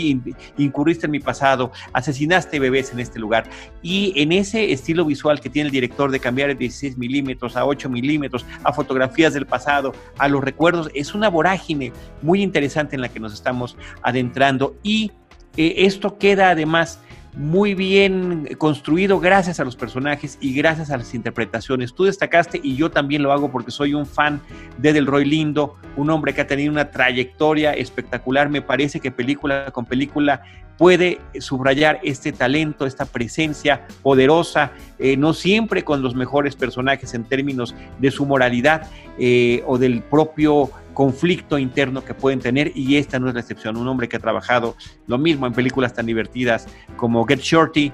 incurriste 0.57 1.05
en 1.05 1.11
mi 1.11 1.19
pasado, 1.19 1.71
asesinaste 1.93 2.59
bebés 2.59 2.91
en 2.91 2.99
este 2.99 3.19
lugar. 3.19 3.49
Y 3.81 4.13
en 4.15 4.31
ese 4.31 4.71
estilo 4.71 5.05
visual 5.05 5.39
que 5.39 5.49
tiene 5.49 5.67
el 5.67 5.71
director 5.71 6.11
de 6.11 6.19
cambiar 6.19 6.49
de 6.49 6.55
16 6.55 6.97
milímetros 6.97 7.55
a 7.55 7.65
8 7.65 7.89
milímetros, 7.89 8.45
a 8.63 8.73
fotografías 8.73 9.33
del 9.33 9.45
pasado, 9.45 9.93
a 10.17 10.27
los 10.27 10.43
recuerdos, 10.43 10.89
es 10.93 11.13
una 11.15 11.29
vorágine 11.29 11.93
muy 12.21 12.41
interesante 12.41 12.95
en 12.95 13.01
la 13.01 13.09
que 13.09 13.19
nos 13.19 13.33
estamos 13.33 13.77
adentrando. 14.01 14.75
Y 14.83 15.11
eh, 15.57 15.85
esto 15.85 16.17
queda 16.17 16.51
además 16.51 16.99
muy 17.35 17.73
bien 17.75 18.47
construido 18.57 19.19
gracias 19.19 19.59
a 19.59 19.63
los 19.63 19.75
personajes 19.75 20.37
y 20.41 20.53
gracias 20.53 20.91
a 20.91 20.97
las 20.97 21.13
interpretaciones. 21.13 21.93
Tú 21.93 22.05
destacaste 22.05 22.59
y 22.63 22.75
yo 22.75 22.91
también 22.91 23.23
lo 23.23 23.31
hago 23.31 23.51
porque 23.51 23.71
soy 23.71 23.93
un 23.93 24.05
fan 24.05 24.41
de 24.77 24.93
Del 24.93 25.05
Roy 25.05 25.25
Lindo, 25.25 25.75
un 25.95 26.09
hombre 26.09 26.33
que 26.33 26.41
ha 26.41 26.47
tenido 26.47 26.71
una 26.71 26.91
trayectoria 26.91 27.73
espectacular. 27.73 28.49
Me 28.49 28.61
parece 28.61 28.99
que 28.99 29.11
película 29.11 29.71
con 29.71 29.85
película 29.85 30.41
puede 30.79 31.19
subrayar 31.41 31.99
este 32.03 32.31
talento, 32.31 32.85
esta 32.85 33.05
presencia 33.05 33.85
poderosa, 34.01 34.71
eh, 34.97 35.17
no 35.17 35.33
siempre 35.33 35.83
con 35.83 36.01
los 36.01 36.15
mejores 36.15 36.55
personajes 36.55 37.13
en 37.13 37.25
términos 37.25 37.75
de 37.99 38.09
su 38.11 38.25
moralidad 38.25 38.89
eh, 39.19 39.61
o 39.67 39.77
del 39.77 40.01
propio 40.01 40.71
conflicto 40.93 41.57
interno 41.57 42.05
que 42.05 42.13
pueden 42.13 42.39
tener 42.39 42.71
y 42.75 42.95
esta 42.95 43.19
no 43.19 43.27
es 43.27 43.33
la 43.33 43.41
excepción. 43.41 43.75
Un 43.75 43.89
hombre 43.89 44.07
que 44.07 44.15
ha 44.15 44.21
trabajado 44.21 44.77
lo 45.05 45.17
mismo 45.17 45.45
en 45.45 45.53
películas 45.53 45.93
tan 45.93 46.05
divertidas 46.05 46.65
como 46.95 47.25
Get 47.25 47.41
Shorty, 47.41 47.91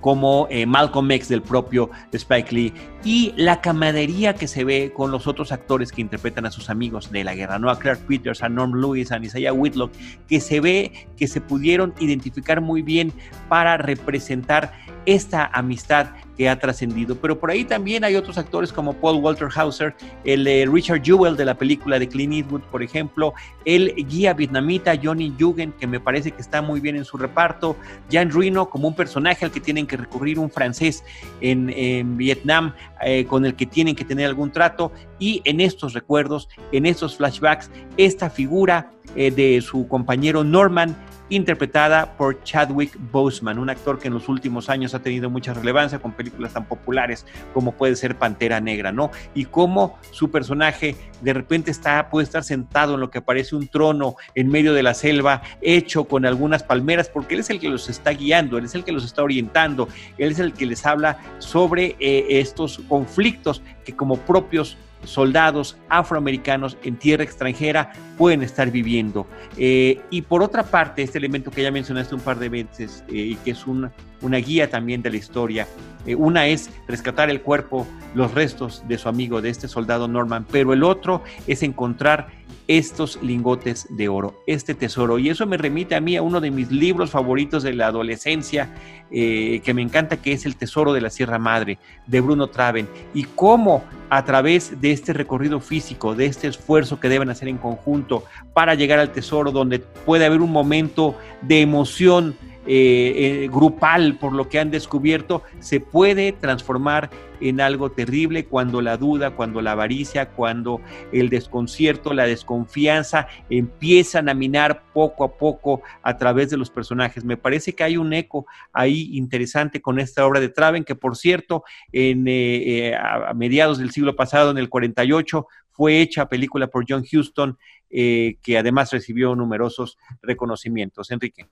como 0.00 0.46
eh, 0.50 0.66
Malcolm 0.66 1.10
X 1.10 1.28
del 1.28 1.42
propio 1.42 1.90
Spike 2.12 2.54
Lee 2.54 2.74
y 3.04 3.32
la 3.36 3.60
camaradería 3.60 4.34
que 4.34 4.48
se 4.48 4.64
ve 4.64 4.92
con 4.94 5.10
los 5.10 5.26
otros 5.26 5.52
actores 5.52 5.92
que 5.92 6.00
interpretan 6.00 6.46
a 6.46 6.50
sus 6.50 6.70
amigos 6.70 7.10
de 7.10 7.24
la 7.24 7.34
guerra, 7.34 7.58
¿no? 7.58 7.70
A 7.70 7.78
Clark 7.78 8.00
Peters, 8.06 8.42
a 8.42 8.48
Norm 8.48 8.74
Lewis, 8.74 9.12
a 9.12 9.18
Isaiah 9.18 9.52
Whitlock, 9.52 9.92
que 10.28 10.40
se 10.40 10.60
ve 10.60 11.08
que 11.16 11.26
se 11.26 11.40
pudieron 11.40 11.94
identificar 12.00 12.60
muy 12.60 12.82
bien 12.82 13.12
para 13.48 13.76
representar 13.76 14.72
esta 15.06 15.46
amistad 15.52 16.08
que 16.40 16.48
ha 16.48 16.58
trascendido. 16.58 17.16
Pero 17.16 17.38
por 17.38 17.50
ahí 17.50 17.66
también 17.66 18.02
hay 18.02 18.16
otros 18.16 18.38
actores 18.38 18.72
como 18.72 18.94
Paul 18.94 19.22
Walter 19.22 19.48
Hauser, 19.54 19.94
el 20.24 20.46
eh, 20.46 20.64
Richard 20.64 21.02
Jewell 21.04 21.36
de 21.36 21.44
la 21.44 21.54
película 21.54 21.98
de 21.98 22.08
Clint 22.08 22.32
Eastwood, 22.32 22.62
por 22.62 22.82
ejemplo, 22.82 23.34
el 23.66 23.94
guía 24.08 24.32
vietnamita 24.32 24.98
Johnny 25.02 25.34
Jugend, 25.38 25.76
que 25.76 25.86
me 25.86 26.00
parece 26.00 26.30
que 26.30 26.40
está 26.40 26.62
muy 26.62 26.80
bien 26.80 26.96
en 26.96 27.04
su 27.04 27.18
reparto, 27.18 27.76
Jan 28.10 28.30
Reno 28.30 28.70
como 28.70 28.88
un 28.88 28.94
personaje 28.94 29.44
al 29.44 29.50
que 29.50 29.60
tienen 29.60 29.86
que 29.86 29.98
recurrir 29.98 30.38
un 30.38 30.50
francés 30.50 31.04
en, 31.42 32.16
Vietnam, 32.16 32.74
eh, 33.02 33.26
con 33.26 33.44
el 33.44 33.54
que 33.54 33.66
tienen 33.66 33.94
que 33.94 34.06
tener 34.06 34.24
algún 34.24 34.50
trato, 34.50 34.92
y 35.18 35.42
en 35.44 35.60
estos 35.60 35.92
recuerdos, 35.92 36.48
en 36.72 36.86
estos 36.86 37.18
flashbacks, 37.18 37.70
esta 37.98 38.30
figura 38.30 38.90
eh, 39.16 39.30
de 39.30 39.60
su 39.60 39.88
compañero 39.88 40.44
Norman, 40.44 40.96
interpretada 41.30 42.16
por 42.16 42.42
Chadwick 42.42 42.96
Boseman, 43.10 43.58
un 43.58 43.70
actor 43.70 43.98
que 43.98 44.08
en 44.08 44.14
los 44.14 44.28
últimos 44.28 44.68
años 44.68 44.94
ha 44.94 44.98
tenido 45.00 45.30
mucha 45.30 45.54
relevancia 45.54 46.00
con 46.00 46.12
películas 46.12 46.52
tan 46.52 46.66
populares 46.66 47.24
como 47.54 47.72
puede 47.72 47.96
ser 47.96 48.18
Pantera 48.18 48.60
Negra, 48.60 48.92
¿no? 48.92 49.10
Y 49.34 49.46
cómo 49.46 49.98
su 50.10 50.30
personaje 50.30 50.96
de 51.22 51.32
repente 51.32 51.70
está, 51.70 52.10
puede 52.10 52.24
estar 52.24 52.42
sentado 52.42 52.94
en 52.94 53.00
lo 53.00 53.10
que 53.10 53.20
parece 53.20 53.54
un 53.54 53.68
trono 53.68 54.16
en 54.34 54.48
medio 54.48 54.74
de 54.74 54.82
la 54.82 54.94
selva, 54.94 55.42
hecho 55.62 56.04
con 56.04 56.26
algunas 56.26 56.62
palmeras, 56.62 57.08
porque 57.08 57.34
él 57.34 57.40
es 57.40 57.50
el 57.50 57.60
que 57.60 57.68
los 57.68 57.88
está 57.88 58.10
guiando, 58.10 58.58
él 58.58 58.64
es 58.64 58.74
el 58.74 58.84
que 58.84 58.92
los 58.92 59.04
está 59.04 59.22
orientando, 59.22 59.88
él 60.18 60.32
es 60.32 60.40
el 60.40 60.52
que 60.52 60.66
les 60.66 60.84
habla 60.84 61.18
sobre 61.38 61.96
eh, 62.00 62.40
estos 62.40 62.80
conflictos 62.88 63.62
que 63.84 63.94
como 63.94 64.16
propios 64.16 64.76
soldados 65.04 65.76
afroamericanos 65.88 66.76
en 66.82 66.96
tierra 66.96 67.24
extranjera 67.24 67.92
pueden 68.18 68.42
estar 68.42 68.70
viviendo. 68.70 69.26
Eh, 69.56 70.00
y 70.10 70.22
por 70.22 70.42
otra 70.42 70.62
parte, 70.62 71.02
este 71.02 71.18
elemento 71.18 71.50
que 71.50 71.62
ya 71.62 71.70
mencionaste 71.70 72.14
un 72.14 72.20
par 72.20 72.38
de 72.38 72.48
veces 72.48 73.04
eh, 73.08 73.16
y 73.16 73.34
que 73.36 73.52
es 73.52 73.66
una, 73.66 73.92
una 74.20 74.38
guía 74.38 74.68
también 74.70 75.02
de 75.02 75.10
la 75.10 75.16
historia, 75.16 75.66
eh, 76.06 76.14
una 76.14 76.46
es 76.46 76.70
rescatar 76.86 77.30
el 77.30 77.42
cuerpo, 77.42 77.86
los 78.14 78.32
restos 78.34 78.82
de 78.88 78.98
su 78.98 79.08
amigo, 79.08 79.40
de 79.40 79.50
este 79.50 79.68
soldado 79.68 80.08
Norman, 80.08 80.46
pero 80.50 80.72
el 80.72 80.82
otro 80.82 81.22
es 81.46 81.62
encontrar 81.62 82.28
estos 82.70 83.20
lingotes 83.20 83.88
de 83.90 84.08
oro, 84.08 84.44
este 84.46 84.76
tesoro. 84.76 85.18
Y 85.18 85.28
eso 85.28 85.44
me 85.44 85.56
remite 85.56 85.96
a 85.96 86.00
mí 86.00 86.16
a 86.16 86.22
uno 86.22 86.40
de 86.40 86.52
mis 86.52 86.70
libros 86.70 87.10
favoritos 87.10 87.64
de 87.64 87.74
la 87.74 87.88
adolescencia, 87.88 88.72
eh, 89.10 89.60
que 89.64 89.74
me 89.74 89.82
encanta, 89.82 90.22
que 90.22 90.30
es 90.30 90.46
El 90.46 90.54
Tesoro 90.54 90.92
de 90.92 91.00
la 91.00 91.10
Sierra 91.10 91.40
Madre, 91.40 91.80
de 92.06 92.20
Bruno 92.20 92.46
Traven. 92.46 92.88
Y 93.12 93.24
cómo 93.24 93.82
a 94.08 94.24
través 94.24 94.80
de 94.80 94.92
este 94.92 95.12
recorrido 95.12 95.58
físico, 95.58 96.14
de 96.14 96.26
este 96.26 96.46
esfuerzo 96.46 97.00
que 97.00 97.08
deben 97.08 97.28
hacer 97.28 97.48
en 97.48 97.58
conjunto 97.58 98.22
para 98.54 98.76
llegar 98.76 99.00
al 99.00 99.10
tesoro, 99.10 99.50
donde 99.50 99.80
puede 99.80 100.24
haber 100.24 100.40
un 100.40 100.52
momento 100.52 101.16
de 101.42 101.62
emoción, 101.62 102.36
eh, 102.72 103.42
eh, 103.42 103.48
grupal 103.48 104.16
por 104.16 104.32
lo 104.32 104.48
que 104.48 104.60
han 104.60 104.70
descubierto, 104.70 105.42
se 105.58 105.80
puede 105.80 106.30
transformar 106.30 107.10
en 107.40 107.60
algo 107.60 107.90
terrible 107.90 108.44
cuando 108.44 108.80
la 108.80 108.96
duda, 108.96 109.32
cuando 109.32 109.60
la 109.60 109.72
avaricia, 109.72 110.28
cuando 110.28 110.80
el 111.10 111.30
desconcierto, 111.30 112.14
la 112.14 112.26
desconfianza 112.26 113.26
empiezan 113.48 114.28
a 114.28 114.34
minar 114.34 114.84
poco 114.92 115.24
a 115.24 115.36
poco 115.36 115.82
a 116.04 116.16
través 116.16 116.50
de 116.50 116.58
los 116.58 116.70
personajes. 116.70 117.24
Me 117.24 117.36
parece 117.36 117.74
que 117.74 117.82
hay 117.82 117.96
un 117.96 118.12
eco 118.12 118.46
ahí 118.72 119.16
interesante 119.16 119.82
con 119.82 119.98
esta 119.98 120.24
obra 120.24 120.38
de 120.38 120.50
Traven, 120.50 120.84
que 120.84 120.94
por 120.94 121.16
cierto, 121.16 121.64
en, 121.90 122.26
eh, 122.28 122.94
a 122.94 123.34
mediados 123.34 123.78
del 123.78 123.90
siglo 123.90 124.14
pasado, 124.14 124.52
en 124.52 124.58
el 124.58 124.68
48, 124.68 125.44
fue 125.72 126.00
hecha 126.00 126.28
película 126.28 126.68
por 126.68 126.84
John 126.88 127.02
Huston, 127.02 127.58
que 127.90 128.56
además 128.56 128.92
recibió 128.92 129.34
numerosos 129.34 129.98
reconocimientos. 130.22 131.10
Enrique. 131.10 131.48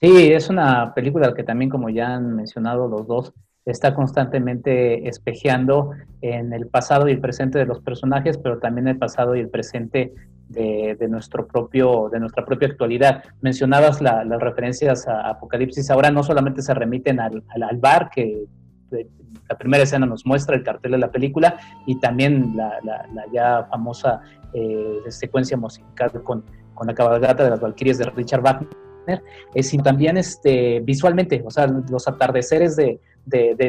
Sí, 0.00 0.32
es 0.32 0.48
una 0.48 0.94
película 0.94 1.34
que 1.34 1.42
también, 1.42 1.70
como 1.70 1.90
ya 1.90 2.14
han 2.14 2.36
mencionado 2.36 2.86
los 2.86 3.06
dos, 3.08 3.32
está 3.64 3.94
constantemente 3.94 5.08
espejeando 5.08 5.90
en 6.20 6.52
el 6.52 6.68
pasado 6.68 7.08
y 7.08 7.12
el 7.12 7.20
presente 7.20 7.58
de 7.58 7.66
los 7.66 7.80
personajes, 7.80 8.38
pero 8.38 8.58
también 8.58 8.86
el 8.86 8.96
pasado 8.96 9.34
y 9.34 9.40
el 9.40 9.48
presente 9.48 10.14
de, 10.48 10.96
nuestro 11.08 11.48
propio, 11.48 12.08
de 12.10 12.20
nuestra 12.20 12.44
propia 12.44 12.68
actualidad. 12.68 13.24
Mencionabas 13.40 14.00
las 14.00 14.40
referencias 14.40 15.08
a 15.08 15.30
Apocalipsis, 15.30 15.90
ahora 15.90 16.12
no 16.12 16.22
solamente 16.22 16.62
se 16.62 16.74
remiten 16.74 17.18
al, 17.18 17.42
bar, 17.78 18.08
que 18.14 18.44
la 19.48 19.58
primera 19.58 19.82
escena 19.82 20.06
nos 20.06 20.24
muestra 20.24 20.54
el 20.54 20.62
cartel 20.62 20.92
de 20.92 20.98
la 20.98 21.10
película, 21.10 21.58
y 21.86 21.98
también 21.98 22.56
la, 22.56 22.78
ya 23.32 23.64
famosa 23.68 24.20
eh, 24.54 25.00
secuencia 25.08 25.56
musical 25.56 26.10
con, 26.22 26.44
con 26.72 26.86
la 26.86 26.94
cabalgata 26.94 27.42
de 27.42 27.50
las 27.50 27.60
Valquirias 27.60 27.98
de 27.98 28.04
Richard 28.04 28.42
Wagner 28.42 28.87
es 29.54 29.68
sino 29.68 29.82
también 29.82 30.16
este, 30.16 30.80
visualmente, 30.80 31.42
o 31.44 31.50
sea, 31.50 31.66
los 31.66 32.06
atardeceres 32.08 32.76
de, 32.76 33.00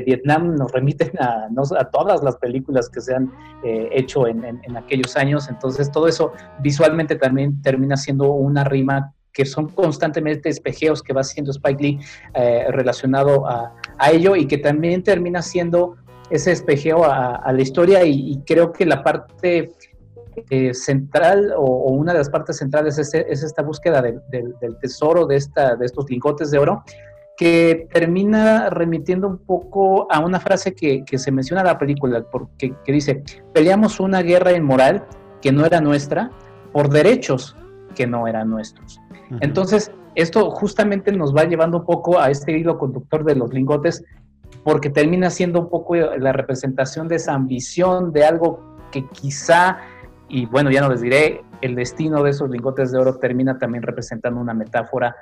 Vietnam 0.06 0.56
nos 0.56 0.72
remiten 0.72 1.12
a, 1.20 1.50
a, 1.78 1.86
todas 1.90 2.24
las 2.24 2.38
películas 2.38 2.90
que 2.90 3.02
se 3.02 3.14
han 3.14 3.30
eh, 3.64 3.90
hecho 3.92 4.26
en, 4.26 4.58
aquellos 4.78 5.18
años, 5.18 5.50
entonces 5.50 5.92
todo 5.92 6.08
eso 6.08 6.32
visualmente 6.62 7.16
también 7.16 7.62
termina 7.62 7.98
siendo 7.98 8.32
una 8.32 8.64
rima 8.64 9.14
que 9.34 9.46
son 9.46 9.68
constantemente 9.70 10.50
espejeos 10.50 11.04
que 11.04 11.14
va 11.14 11.22
haciendo 11.22 11.52
Spike 11.52 11.82
Lee 11.84 12.00
eh, 12.34 12.66
relacionado 12.70 13.48
a, 13.48 13.74
ello 14.12 14.36
y 14.36 14.48
que 14.48 14.58
también 14.58 15.04
termina 15.04 15.42
siendo 15.42 15.98
ese 16.30 16.52
espejeo 16.52 17.04
a, 17.04 17.52
la 17.52 17.62
historia. 17.62 18.04
Y, 18.04 18.42
creo 18.46 18.72
que 18.72 18.86
la 18.86 19.04
parte 19.04 19.72
eh, 20.50 20.74
central 20.74 21.54
o, 21.56 21.92
una 21.92 22.14
de 22.14 22.20
las 22.20 22.30
partes 22.30 22.58
centrales 22.58 22.98
es, 22.98 23.14
esta 23.14 23.62
búsqueda 23.62 24.02
del 24.02 24.78
tesoro 24.82 25.26
de, 25.26 25.36
esta, 25.36 25.76
de 25.76 25.86
estos 25.86 26.10
lingotes 26.10 26.52
de 26.52 26.58
oro 26.60 26.84
que 27.40 27.88
termina 27.94 28.70
remitiendo 28.70 29.26
un 29.26 29.38
poco 29.38 30.12
a 30.12 30.20
una 30.20 30.42
frase 30.42 30.76
que, 30.76 31.06
se 31.18 31.32
menciona 31.32 31.62
en 31.62 31.68
la 31.68 31.78
película, 31.78 32.22
porque, 32.30 32.74
que 32.84 32.92
dice, 32.92 33.24
peleamos 33.54 34.02
una 34.02 34.22
guerra 34.22 34.52
inmoral 34.52 35.06
que 35.42 35.54
no 35.54 35.66
era 35.66 35.80
nuestra 35.80 36.32
por 36.74 36.90
derechos 36.90 37.56
que 37.96 38.06
no 38.06 38.28
eran 38.28 38.50
nuestros. 38.50 39.00
Entonces, 39.40 39.90
esto 40.16 40.52
justamente 40.52 41.14
nos 41.14 41.34
va 41.34 41.46
llevando 41.46 41.78
un 41.78 41.86
poco 41.86 42.20
a 42.20 42.30
este 42.30 42.52
hilo 42.58 42.78
conductor 42.78 43.24
de 43.24 43.36
los 43.36 43.54
lingotes, 43.54 44.04
porque 44.66 44.90
termina 44.90 45.30
siendo 45.30 45.62
un 45.62 45.70
poco 45.70 45.96
la 45.96 46.34
representación 46.34 47.08
de 47.08 47.16
esa 47.16 47.36
ambición, 47.36 48.12
de 48.12 48.26
algo 48.26 48.76
que 48.92 49.08
quizá 49.08 49.78
y 50.30 50.46
bueno, 50.46 50.72
ya 50.72 50.82
no 50.82 50.90
les 50.90 51.02
diré, 51.02 51.42
el 51.62 51.76
destino 51.76 52.24
de 52.24 52.32
esos 52.32 52.50
lingotes 52.50 52.92
de 52.92 53.00
oro 53.00 53.16
termina 53.16 53.58
también 53.58 53.84
representando 53.84 54.40
una 54.40 54.54
metáfora 54.54 55.16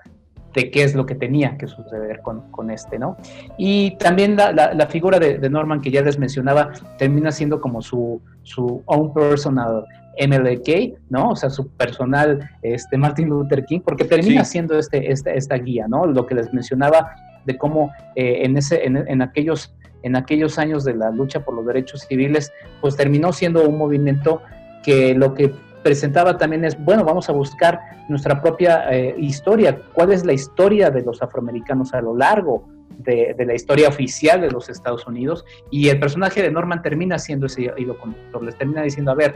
de 0.54 0.72
qué 0.72 0.84
es 0.84 0.96
lo 0.96 1.06
que 1.06 1.16
tenía 1.16 1.58
que 1.58 1.68
suceder 1.68 2.22
con, 2.22 2.72
este, 2.72 2.98
¿no? 2.98 3.18
Y 3.58 3.96
también 3.98 4.36
la, 4.36 4.88
figura 4.90 5.20
de, 5.20 5.50
Norman 5.50 5.82
que 5.82 5.92
ya 5.92 6.02
les 6.02 6.18
mencionaba 6.18 6.72
termina 6.98 7.32
siendo 7.32 7.62
como 7.62 7.82
su, 7.82 8.22
su 8.44 8.82
own 8.86 9.14
personal 9.14 9.86
MLK, 10.20 11.00
¿no? 11.10 11.30
O 11.30 11.36
sea, 11.36 11.50
su 11.50 11.68
personal 11.70 12.50
este, 12.64 12.98
Martin 12.98 13.30
Luther 13.30 13.66
King, 13.66 13.82
porque 13.82 14.06
termina 14.06 14.44
siendo 14.44 14.78
este, 14.80 15.12
este, 15.12 15.38
esta 15.38 15.58
guía, 15.58 15.88
¿no? 15.88 16.06
Lo 16.06 16.26
que 16.26 16.36
les 16.36 16.52
mencionaba 16.54 17.12
de 17.46 17.58
cómo 17.58 17.92
eh, 18.16 18.42
en, 18.44 18.58
ese, 18.58 18.84
en, 18.86 19.22
aquellos, 19.22 19.76
en 20.04 20.16
aquellos 20.16 20.58
años 20.58 20.84
de 20.84 20.96
la 20.96 21.12
lucha 21.12 21.42
por 21.46 21.54
los 21.54 21.66
derechos 21.66 22.02
civiles, 22.02 22.52
pues 22.82 22.98
terminó 22.98 23.32
siendo 23.32 23.68
un 23.68 23.78
movimiento 23.78 24.42
que 24.88 25.14
lo 25.14 25.34
que 25.34 25.54
presentaba 25.84 26.38
también 26.38 26.64
es, 26.64 26.82
bueno, 26.82 27.04
vamos 27.04 27.28
a 27.28 27.34
buscar 27.34 27.78
nuestra 28.08 28.42
propia 28.42 28.90
eh, 28.90 29.16
historia, 29.18 29.82
cuál 29.92 30.14
es 30.14 30.26
la 30.26 30.32
historia 30.32 30.90
de 30.90 31.02
los 31.02 31.22
afroamericanos 31.22 31.94
a 31.94 32.00
lo 32.00 32.16
largo 32.16 32.66
de, 33.00 33.36
la 33.38 33.54
historia 33.54 33.90
oficial 33.90 34.40
de 34.40 34.50
los 34.50 34.70
Estados 34.70 35.06
Unidos, 35.06 35.44
y 35.72 35.90
el 35.90 36.00
personaje 36.00 36.42
de 36.42 36.52
Norman 36.52 36.82
termina 36.82 37.20
siendo 37.20 37.48
ese 37.48 37.70
hilo 37.78 38.00
conductor, 38.00 38.42
les 38.44 38.58
termina 38.58 38.82
diciendo, 38.82 39.12
a 39.12 39.16
ver, 39.16 39.36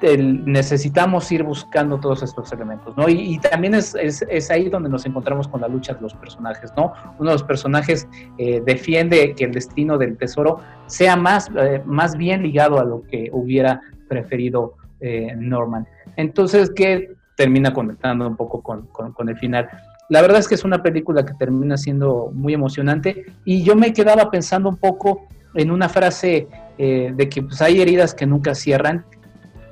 necesitamos 0.00 1.30
ir 1.30 1.42
buscando 1.42 2.00
todos 2.00 2.22
estos 2.22 2.50
elementos, 2.54 2.96
¿no? 2.96 3.06
Y, 3.06 3.38
también 3.38 3.74
es, 3.74 3.94
es, 3.94 4.50
ahí 4.50 4.70
donde 4.70 4.88
nos 4.88 5.04
encontramos 5.04 5.46
con 5.46 5.60
la 5.60 5.68
lucha 5.68 5.92
de 5.92 6.00
los 6.00 6.14
personajes, 6.14 6.72
¿no? 6.74 6.94
Uno 7.18 7.30
de 7.30 7.34
los 7.34 7.42
personajes 7.42 8.08
eh, 8.38 8.62
defiende 8.64 9.34
que 9.34 9.44
el 9.44 9.52
destino 9.52 9.98
del 9.98 10.16
tesoro 10.16 10.60
sea 10.86 11.16
más, 11.16 11.50
eh, 11.54 11.82
más 11.84 12.16
bien 12.16 12.42
ligado 12.42 12.78
a 12.80 12.84
lo 12.84 13.02
que 13.02 13.28
hubiera 13.32 13.82
preferido 14.12 14.74
eh, 15.00 15.34
Norman. 15.36 15.86
Entonces, 16.16 16.70
que 16.70 17.14
termina 17.34 17.72
conectando 17.72 18.28
un 18.28 18.36
poco 18.36 18.62
con, 18.62 19.28
el 19.28 19.38
final. 19.38 19.68
La 20.10 20.20
verdad 20.20 20.38
es 20.38 20.48
que 20.48 20.54
es 20.54 20.64
una 20.64 20.82
película 20.82 21.24
que 21.24 21.32
termina 21.32 21.78
siendo 21.78 22.30
muy 22.34 22.52
emocionante 22.52 23.24
y 23.46 23.62
yo 23.62 23.74
me 23.74 23.94
quedaba 23.94 24.30
pensando 24.30 24.68
un 24.68 24.76
poco 24.76 25.26
en 25.54 25.70
una 25.70 25.88
frase 25.88 26.46
eh, 26.76 27.10
de 27.14 27.28
que 27.30 27.42
pues, 27.42 27.62
hay 27.62 27.80
heridas 27.80 28.14
que 28.14 28.26
nunca 28.26 28.54
cierran 28.54 29.06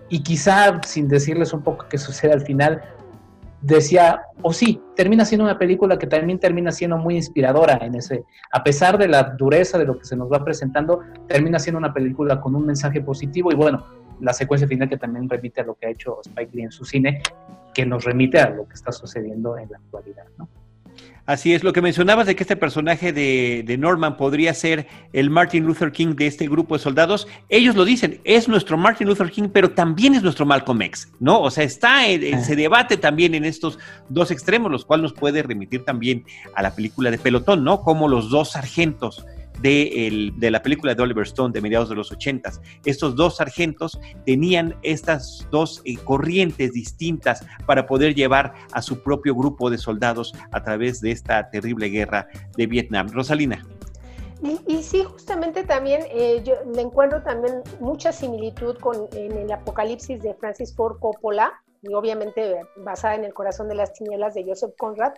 y 0.09 0.21
quizá 0.23 0.81
sin 0.85 1.07
decirles 1.07 1.53
un 1.53 1.63
poco 1.63 1.85
qué 1.91 1.99
sucede 1.99 2.33
al 2.33 2.41
final, 2.41 2.81
decía, 3.61 4.23
o 4.43 4.49
oh, 4.49 4.53
sí, 4.53 4.81
termina 4.97 5.25
siendo 5.25 5.45
una 5.45 5.59
película 5.59 5.99
que 5.99 6.07
también 6.07 6.39
termina 6.39 6.73
siendo 6.73 6.97
muy 6.97 7.17
inspiradora 7.17 7.79
en 7.83 7.95
ese, 7.95 8.25
a 8.53 8.65
pesar 8.65 8.97
de 8.97 9.07
la 9.07 9.23
dureza 9.23 9.79
de 9.79 9.85
lo 9.85 9.99
que 9.99 10.05
se 10.05 10.17
nos 10.17 10.33
va 10.33 10.43
presentando, 10.43 11.01
termina 11.29 11.59
siendo 11.59 11.79
una 11.79 11.93
película 11.93 12.41
con 12.41 12.55
un 12.57 12.65
mensaje 12.65 13.03
positivo 13.03 13.53
y 13.53 13.55
bueno, 13.55 13.85
la 14.21 14.33
secuencia 14.33 14.69
final 14.69 14.89
que 14.89 14.97
también 14.97 15.29
remite 15.29 15.61
a 15.61 15.65
lo 15.65 15.75
que 15.75 15.87
ha 15.87 15.91
hecho 15.91 16.21
Spike 16.25 16.51
Lee 16.55 16.63
en 16.63 16.73
su 16.73 16.85
cine, 16.85 17.23
que 17.75 17.87
nos 17.87 18.05
remite 18.05 18.41
a 18.41 18.51
lo 18.51 18.67
que 18.67 18.75
está 18.75 18.93
sucediendo 18.93 19.57
en 19.59 19.71
la 19.71 19.79
actualidad, 19.79 20.25
¿no? 20.39 20.49
Así 21.27 21.55
es, 21.55 21.63
lo 21.63 21.73
que 21.73 21.81
mencionabas 21.81 22.27
de 22.27 22.35
que 22.35 22.43
este 22.43 22.57
personaje 22.57 23.13
de, 23.13 23.77
Norman 23.79 24.17
podría 24.17 24.53
ser 24.53 24.89
el 25.13 25.31
Martin 25.31 25.65
Luther 25.65 25.93
King 25.93 26.17
de 26.17 26.27
este 26.27 26.49
grupo 26.49 26.77
de 26.77 26.83
soldados, 26.83 27.29
ellos 27.49 27.77
lo 27.77 27.85
dicen, 27.85 28.21
es 28.25 28.49
nuestro 28.49 28.77
Martin 28.77 29.07
Luther 29.07 29.31
King, 29.31 29.49
pero 29.53 29.71
también 29.71 30.15
es 30.15 30.25
nuestro 30.25 30.45
Malcolm 30.45 30.83
X, 30.83 31.09
¿no? 31.21 31.41
O 31.41 31.51
sea, 31.53 31.63
está, 31.63 32.09
en, 32.09 32.45
se 32.45 32.57
debate 32.57 32.97
también 32.97 33.37
en 33.37 33.45
estos 33.45 33.79
dos 34.09 34.33
extremos, 34.33 34.73
los 34.73 34.85
cuales 34.85 35.05
nos 35.05 35.13
puede 35.13 35.43
remitir 35.45 35.85
también 35.85 36.25
a 36.55 36.63
la 36.63 36.75
película 36.75 37.13
de 37.13 37.19
Pelotón, 37.19 37.63
¿no? 37.63 37.83
Como 37.83 38.09
los 38.09 38.29
dos 38.29 38.51
sargentos 38.53 39.25
de, 39.63 40.33
de, 40.37 40.51
la 40.51 40.63
película 40.63 40.95
de 40.95 41.03
Oliver 41.03 41.27
Stone 41.27 41.53
de 41.53 41.61
mediados 41.61 41.89
de 41.89 41.95
los 41.95 42.11
ochentas. 42.13 42.61
Estos 42.85 43.17
dos 43.17 43.37
sargentos 43.37 43.99
tenían 44.25 44.77
estas 44.83 45.47
dos 45.51 45.83
eh, 45.85 45.97
corrientes 45.97 46.73
distintas 46.73 47.45
para 47.67 47.87
poder 47.87 48.15
llevar 48.15 48.55
a 48.73 48.83
su 48.83 49.03
propio 49.03 49.35
grupo 49.35 49.71
de 49.71 49.79
soldados 49.79 50.35
a 50.53 50.63
través 50.63 51.01
de 51.01 51.11
esta 51.11 51.51
terrible 51.51 51.89
guerra 51.89 52.29
de 52.57 52.67
Vietnam. 52.67 53.09
Rosalina. 53.13 53.65
Y, 54.67 54.83
sí, 54.83 55.05
justamente 55.05 55.65
también 55.65 56.01
eh, 56.11 56.43
yo 56.43 56.55
le 56.75 56.81
encuentro 56.81 57.23
también 57.23 57.63
mucha 57.79 58.11
similitud 58.11 58.79
con 58.79 59.07
el 59.13 59.53
Apocalipsis 59.53 60.23
de 60.23 60.33
Francis 60.35 60.75
Ford 60.75 60.99
Coppola, 60.99 61.53
y 61.83 61.93
obviamente 61.93 62.63
basada 62.77 63.17
en 63.17 63.25
el 63.25 63.35
corazón 63.35 63.69
de 63.69 63.75
las 63.75 63.93
tinieblas 63.93 64.35
de 64.35 64.45
Joseph 64.45 64.73
Conrad, 64.79 65.13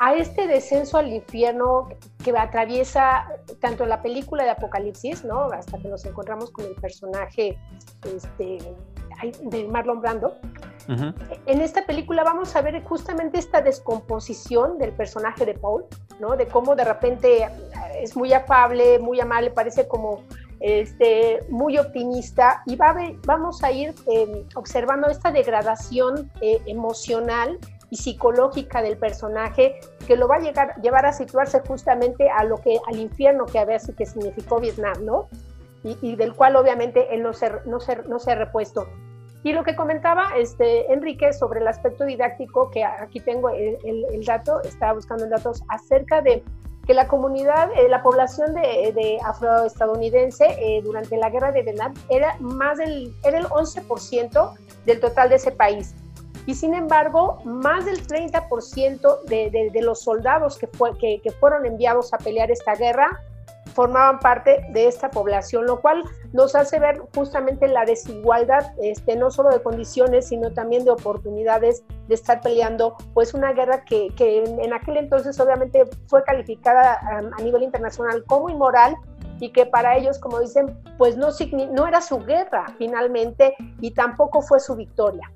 a 0.00 0.14
este 0.14 0.46
descenso 0.46 0.96
al 0.96 1.12
infierno 1.12 1.90
que 2.24 2.36
atraviesa 2.36 3.28
tanto 3.60 3.84
la 3.84 4.00
película 4.00 4.44
de 4.44 4.50
Apocalipsis, 4.50 5.24
¿no? 5.24 5.44
Hasta 5.52 5.78
que 5.78 5.88
nos 5.88 6.06
encontramos 6.06 6.50
con 6.50 6.64
el 6.64 6.74
personaje 6.76 7.58
este, 8.06 8.58
de 9.42 9.68
Marlon 9.68 10.00
Brando. 10.00 10.38
En 10.88 11.60
esta 11.60 11.84
película 11.84 12.24
vamos 12.24 12.56
a 12.56 12.62
ver 12.62 12.82
justamente 12.82 13.38
esta 13.38 13.60
descomposición 13.60 14.78
del 14.78 14.92
personaje 14.92 15.44
de 15.44 15.52
Paul, 15.52 15.84
¿no? 16.18 16.34
De 16.34 16.48
cómo 16.48 16.74
de 16.74 16.84
repente 16.84 17.46
es 18.00 18.16
muy 18.16 18.32
afable, 18.32 18.98
muy 18.98 19.20
amable, 19.20 19.50
parece 19.50 19.86
como 19.86 20.22
este, 20.60 21.40
muy 21.50 21.76
optimista 21.76 22.62
y 22.64 22.74
va 22.76 22.96
vamos 23.26 23.62
a 23.62 23.70
ir 23.70 23.94
em, 24.06 24.46
observando 24.54 25.08
esta 25.08 25.30
degradación 25.30 26.30
eh, 26.40 26.60
emocional 26.66 27.58
y 27.90 27.96
psicológica 27.96 28.82
del 28.82 28.96
personaje 28.96 29.80
que 30.06 30.16
lo 30.16 30.28
va 30.28 30.36
a 30.36 30.40
llegar, 30.40 30.80
llevar 30.80 31.06
a 31.06 31.12
situarse 31.12 31.60
justamente 31.60 32.30
a 32.30 32.44
lo 32.44 32.58
que, 32.58 32.78
al 32.86 32.98
infierno 32.98 33.46
que 33.46 33.58
a 33.58 33.64
veces 33.64 33.94
que 33.96 34.06
significó 34.06 34.60
Vietnam, 34.60 35.04
¿no? 35.04 35.28
Y, 35.82 36.14
del 36.16 36.34
cual 36.34 36.56
obviamente 36.56 37.14
él 37.14 37.22
no 37.22 37.32
se, 37.32 37.50
no, 37.64 37.78
no 38.06 38.18
se 38.18 38.32
ha 38.32 38.34
repuesto. 38.34 38.86
Y 39.42 39.52
lo 39.54 39.64
que 39.64 39.74
comentaba 39.74 40.32
este, 40.36 40.92
Enrique 40.92 41.32
sobre 41.32 41.60
el 41.60 41.68
aspecto 41.68 42.04
didáctico, 42.04 42.70
que 42.70 42.84
aquí 42.84 43.20
tengo 43.20 43.48
el, 43.48 43.78
el, 43.84 44.24
dato, 44.26 44.60
estaba 44.60 44.92
buscando 44.92 45.26
datos 45.26 45.62
acerca 45.68 46.20
de 46.20 46.44
que 46.86 46.92
la 46.92 47.08
comunidad, 47.08 47.70
eh, 47.74 47.88
la 47.88 48.02
población 48.02 48.52
de, 48.52 48.92
de 48.94 49.18
afroestadounidense 49.24 50.44
eh, 50.44 50.82
durante 50.82 51.16
la 51.16 51.30
guerra 51.30 51.52
de 51.52 51.62
Vietnam 51.62 51.94
era 52.10 52.36
más 52.40 52.76
del, 52.76 53.14
era 53.24 53.38
el 53.38 53.46
11% 53.46 54.52
del 54.84 55.00
total 55.00 55.30
de 55.30 55.36
ese 55.36 55.52
país. 55.52 55.94
Y 56.46 56.54
sin 56.54 56.74
embargo, 56.74 57.38
más 57.44 57.84
del 57.84 58.06
30% 58.06 59.24
de, 59.24 59.50
de, 59.50 59.70
de, 59.70 59.82
los 59.82 60.02
soldados 60.02 60.58
que, 60.58 60.66
fue, 60.66 60.96
que, 60.98 61.20
que 61.22 61.30
fueron 61.30 61.66
enviados 61.66 62.12
a 62.14 62.18
pelear 62.18 62.50
esta 62.50 62.74
guerra 62.74 63.20
formaban 63.74 64.18
parte 64.18 64.66
de 64.70 64.86
esta 64.86 65.10
población, 65.10 65.66
lo 65.66 65.80
cual 65.80 66.02
nos 66.32 66.54
hace 66.54 66.78
ver 66.78 67.00
justamente 67.14 67.68
la 67.68 67.84
desigualdad, 67.84 68.72
este, 68.82 69.16
no 69.16 69.30
solo 69.30 69.50
de 69.50 69.62
condiciones, 69.62 70.28
sino 70.28 70.52
también 70.52 70.84
de 70.84 70.90
oportunidades 70.90 71.84
de 72.08 72.14
estar 72.14 72.40
peleando, 72.40 72.96
pues 73.14 73.32
una 73.34 73.52
guerra 73.52 73.84
que, 73.84 74.08
que 74.16 74.44
en 74.44 74.72
aquel 74.72 74.96
entonces 74.96 75.38
obviamente 75.40 75.84
fue 76.08 76.22
calificada 76.24 76.94
a, 76.94 77.18
a 77.18 77.42
nivel 77.42 77.62
internacional 77.62 78.24
como 78.26 78.50
inmoral 78.50 78.96
y 79.38 79.50
que 79.52 79.66
para 79.66 79.96
ellos, 79.96 80.18
como 80.18 80.40
dicen, 80.40 80.78
pues 80.98 81.16
no, 81.16 81.28
no 81.72 81.86
era 81.86 82.00
su 82.00 82.18
guerra 82.18 82.66
finalmente 82.76 83.54
y 83.80 83.92
tampoco 83.92 84.42
fue 84.42 84.60
su 84.60 84.76
victoria. 84.76 85.30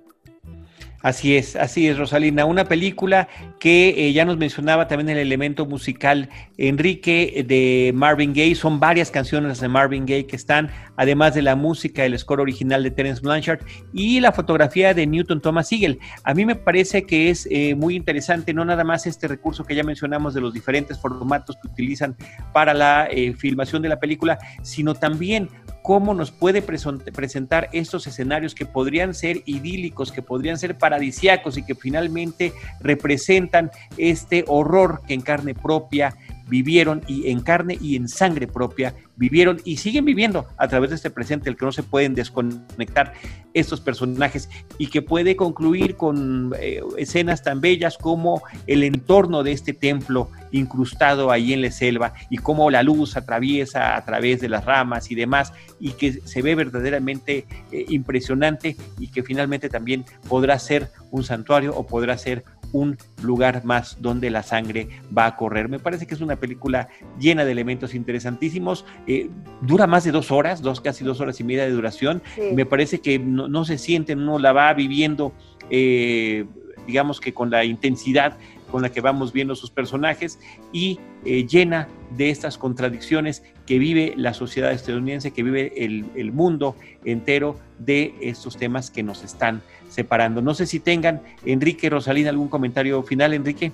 Así 1.05 1.37
es, 1.37 1.55
así 1.55 1.87
es, 1.87 1.99
Rosalina. 1.99 2.47
Una 2.47 2.64
película 2.64 3.29
que 3.61 3.90
eh, 3.90 4.14
ya 4.14 4.25
nos 4.25 4.38
mencionaba 4.38 4.88
también 4.88 5.11
el 5.11 5.19
elemento 5.19 5.67
musical 5.67 6.31
Enrique 6.57 7.45
de 7.47 7.93
Marvin 7.95 8.33
Gaye. 8.33 8.55
Son 8.55 8.81
varias 8.81 9.11
canciones 9.11 9.61
de 9.61 9.69
Marvin 9.69 10.07
Gaye 10.07 10.25
que 10.25 10.35
están, 10.35 10.71
además 10.97 11.35
de 11.35 11.43
la 11.43 11.57
música, 11.57 12.07
el 12.07 12.19
score 12.19 12.40
original 12.40 12.83
de 12.83 12.90
Terence 12.90 13.21
Blanchard 13.21 13.61
y 13.93 14.19
la 14.21 14.33
fotografía 14.33 14.95
de 14.95 15.07
Newton 15.07 15.43
Thomas 15.43 15.69
Siegel. 15.69 15.99
A 16.23 16.33
mí 16.33 16.47
me 16.47 16.55
parece 16.55 17.03
que 17.03 17.29
es 17.29 17.47
eh, 17.51 17.75
muy 17.75 17.97
interesante, 17.97 18.55
no 18.55 18.64
nada 18.64 18.83
más 18.83 19.07
este 19.07 19.29
recurso 19.29 19.62
que 19.62 19.75
ya 19.75 19.83
mencionamos 19.83 20.33
de 20.33 20.40
los 20.40 20.55
diferentes 20.55 20.99
formatos 20.99 21.57
que 21.61 21.69
utilizan 21.69 22.17
para 22.55 22.73
la 22.73 23.09
eh, 23.11 23.35
filmación 23.35 23.83
de 23.83 23.90
la 23.90 24.01
película, 24.01 24.38
sino 24.62 24.95
también 24.95 25.51
cómo 25.85 26.14
nos 26.14 26.31
puede 26.31 26.62
presentar 26.62 27.68
estos 27.75 28.07
escenarios 28.07 28.55
que 28.55 28.64
podrían 28.64 29.12
ser 29.12 29.42
idílicos, 29.44 30.12
que 30.12 30.23
podrían 30.23 30.57
ser 30.57 30.79
paradisiacos 30.79 31.59
y 31.59 31.62
que 31.62 31.75
finalmente 31.75 32.55
representan 32.81 33.70
este 33.99 34.47
horror 34.49 35.03
que 35.07 35.12
en 35.12 35.20
carne 35.20 35.55
propia 35.55 36.16
vivieron 36.49 37.03
y 37.07 37.31
en 37.31 37.41
carne 37.41 37.79
y 37.81 37.97
en 37.97 38.09
sangre 38.09 38.47
propia 38.47 38.95
vivieron 39.17 39.61
y 39.65 39.77
siguen 39.77 40.05
viviendo 40.05 40.47
a 40.57 40.69
través 40.69 40.91
de 40.91 40.97
este 40.97 41.11
presente, 41.11 41.49
el 41.49 41.57
que 41.57 41.65
no 41.65 41.73
se 41.73 41.83
pueden 41.83 42.15
desconectar 42.15 43.15
estos 43.55 43.81
personajes 43.81 44.51
y 44.79 44.89
que 44.89 45.03
puede 45.03 45.37
concluir 45.37 45.97
con 45.97 46.53
eh, 46.59 46.81
escenas 46.99 47.43
tan 47.43 47.61
bellas 47.61 47.97
como 47.97 48.43
el 48.67 48.83
entorno 48.83 49.43
de 49.45 49.53
este 49.53 49.73
templo 49.73 50.31
incrustado 50.51 51.31
ahí 51.31 51.53
en 51.53 51.63
la 51.63 51.71
selva 51.71 52.15
y 52.31 52.39
cómo 52.39 52.71
la 52.71 52.83
luz 52.83 53.17
atraviesa 53.17 53.97
a 53.97 54.05
través 54.05 54.41
de 54.41 54.49
las 54.49 54.65
ramas 54.65 55.11
y 55.11 55.15
demás 55.15 55.53
y 55.79 55.93
que 55.93 56.13
se 56.13 56.43
ve 56.43 56.55
verdaderamente 56.55 57.47
eh, 57.71 57.85
impresionante 57.89 58.77
y 58.99 59.09
que 59.09 59.23
finalmente 59.23 59.69
también 59.69 60.05
podrá 60.29 60.59
ser 60.59 60.91
un 61.11 61.23
santuario 61.23 61.75
o 61.77 61.87
podrá 61.87 62.19
ser 62.19 62.45
un 62.75 62.99
lugar 63.23 63.65
más 63.65 63.97
donde 64.01 64.31
la 64.31 64.43
sangre 64.43 64.89
va 65.17 65.27
a 65.27 65.37
correr. 65.37 65.69
Me 65.69 65.79
parece 65.79 66.07
que 66.07 66.15
es 66.15 66.21
una 66.21 66.37
película 66.37 66.89
llena 67.19 67.45
de 67.45 67.53
elementos 67.53 67.95
interesantísimos. 67.95 68.85
Eh, 69.07 69.31
dura 69.63 69.87
más 69.87 70.05
de 70.05 70.11
dos 70.11 70.33
horas, 70.33 70.61
dos, 70.61 70.81
casi 70.81 71.05
dos 71.05 71.21
horas 71.21 71.39
y 71.39 71.45
media 71.45 71.65
de 71.65 71.71
duración. 71.71 72.21
Me 72.53 72.67
parece 72.67 73.01
que 73.01 73.19
no, 73.19 73.65
se 73.65 73.79
siente, 73.79 74.15
uno 74.15 74.39
la 74.41 74.53
va 74.53 74.75
viviendo, 74.75 75.33
eh, 75.71 76.45
digamos 76.87 77.21
que 77.21 77.33
con 77.33 77.49
la 77.49 77.65
intensidad 77.65 78.37
con 78.71 78.83
la 78.83 78.91
que 78.91 79.01
vamos 79.01 79.33
viendo 79.33 79.55
sus 79.55 79.71
personajes 79.71 80.41
y 80.73 80.99
eh, 81.25 81.47
llena 81.47 81.87
de 82.17 82.31
estas 82.31 82.59
contradicciones 82.59 83.45
que 83.67 83.79
vive 83.79 84.15
la 84.17 84.35
sociedad 84.35 84.73
estadounidense, 84.73 85.31
que 85.31 85.45
vive 85.45 85.73
el, 85.77 86.07
el 86.17 86.33
mundo 86.33 86.75
entero 87.05 87.57
de 87.79 88.17
estos 88.21 88.57
temas 88.57 88.91
que 88.91 89.05
nos 89.05 89.23
están 89.23 89.63
separando. 89.95 90.43
No 90.43 90.55
sé 90.55 90.67
si 90.67 90.81
tengan, 90.81 91.23
Enrique, 91.45 91.89
Rosalina, 91.89 92.31
algún 92.31 92.49
comentario 92.49 93.03
final, 93.03 93.33
Enrique. 93.33 93.73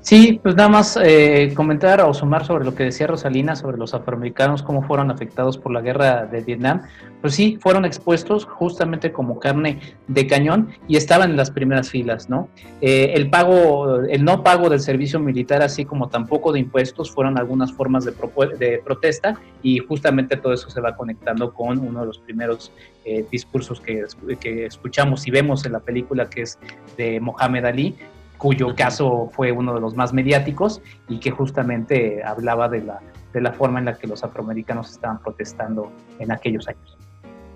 Sí, 0.00 0.38
pues 0.40 0.54
nada 0.54 0.68
más 0.68 0.96
eh, 1.02 1.52
comentar 1.56 2.00
o 2.00 2.14
sumar 2.14 2.46
sobre 2.46 2.64
lo 2.64 2.76
que 2.76 2.84
decía 2.84 3.08
Rosalina 3.08 3.56
sobre 3.56 3.76
los 3.76 3.92
afroamericanos, 3.92 4.62
cómo 4.62 4.82
fueron 4.82 5.10
afectados 5.10 5.58
por 5.58 5.72
la 5.72 5.80
guerra 5.80 6.26
de 6.26 6.42
Vietnam. 6.42 6.82
Pues 7.20 7.34
sí, 7.34 7.58
fueron 7.60 7.84
expuestos 7.84 8.44
justamente 8.44 9.10
como 9.10 9.40
carne 9.40 9.80
de 10.06 10.26
cañón 10.28 10.68
y 10.86 10.96
estaban 10.96 11.30
en 11.30 11.36
las 11.36 11.50
primeras 11.50 11.90
filas, 11.90 12.30
¿no? 12.30 12.48
Eh, 12.80 13.14
el 13.14 13.30
pago, 13.30 14.00
el 14.02 14.24
no 14.24 14.44
pago 14.44 14.70
del 14.70 14.78
servicio 14.78 15.18
militar, 15.18 15.60
así 15.62 15.84
como 15.84 16.08
tampoco 16.08 16.52
de 16.52 16.60
impuestos, 16.60 17.10
fueron 17.10 17.36
algunas 17.36 17.72
formas 17.72 18.04
de, 18.04 18.12
de 18.58 18.78
protesta 18.84 19.40
y 19.60 19.78
justamente 19.78 20.36
todo 20.36 20.52
eso 20.52 20.70
se 20.70 20.80
va 20.80 20.94
conectando 20.94 21.52
con 21.52 21.80
uno 21.80 22.00
de 22.00 22.06
los 22.06 22.18
primeros 22.18 22.70
eh, 23.04 23.24
discursos 23.30 23.80
que, 23.80 24.04
que 24.38 24.66
escuchamos 24.66 25.26
y 25.26 25.32
vemos 25.32 25.66
en 25.66 25.72
la 25.72 25.80
película 25.80 26.30
que 26.30 26.42
es 26.42 26.60
de 26.96 27.18
Mohamed 27.18 27.64
Ali, 27.64 27.96
cuyo 28.38 28.74
caso 28.74 29.30
fue 29.32 29.52
uno 29.52 29.74
de 29.74 29.80
los 29.80 29.94
más 29.94 30.12
mediáticos 30.12 30.82
y 31.08 31.18
que 31.18 31.30
justamente 31.30 32.22
hablaba 32.24 32.68
de 32.68 32.82
la, 32.82 33.00
de 33.32 33.40
la 33.40 33.52
forma 33.52 33.78
en 33.78 33.86
la 33.86 33.98
que 33.98 34.06
los 34.06 34.22
afroamericanos 34.24 34.90
estaban 34.90 35.18
protestando 35.20 35.90
en 36.18 36.32
aquellos 36.32 36.68
años. 36.68 36.96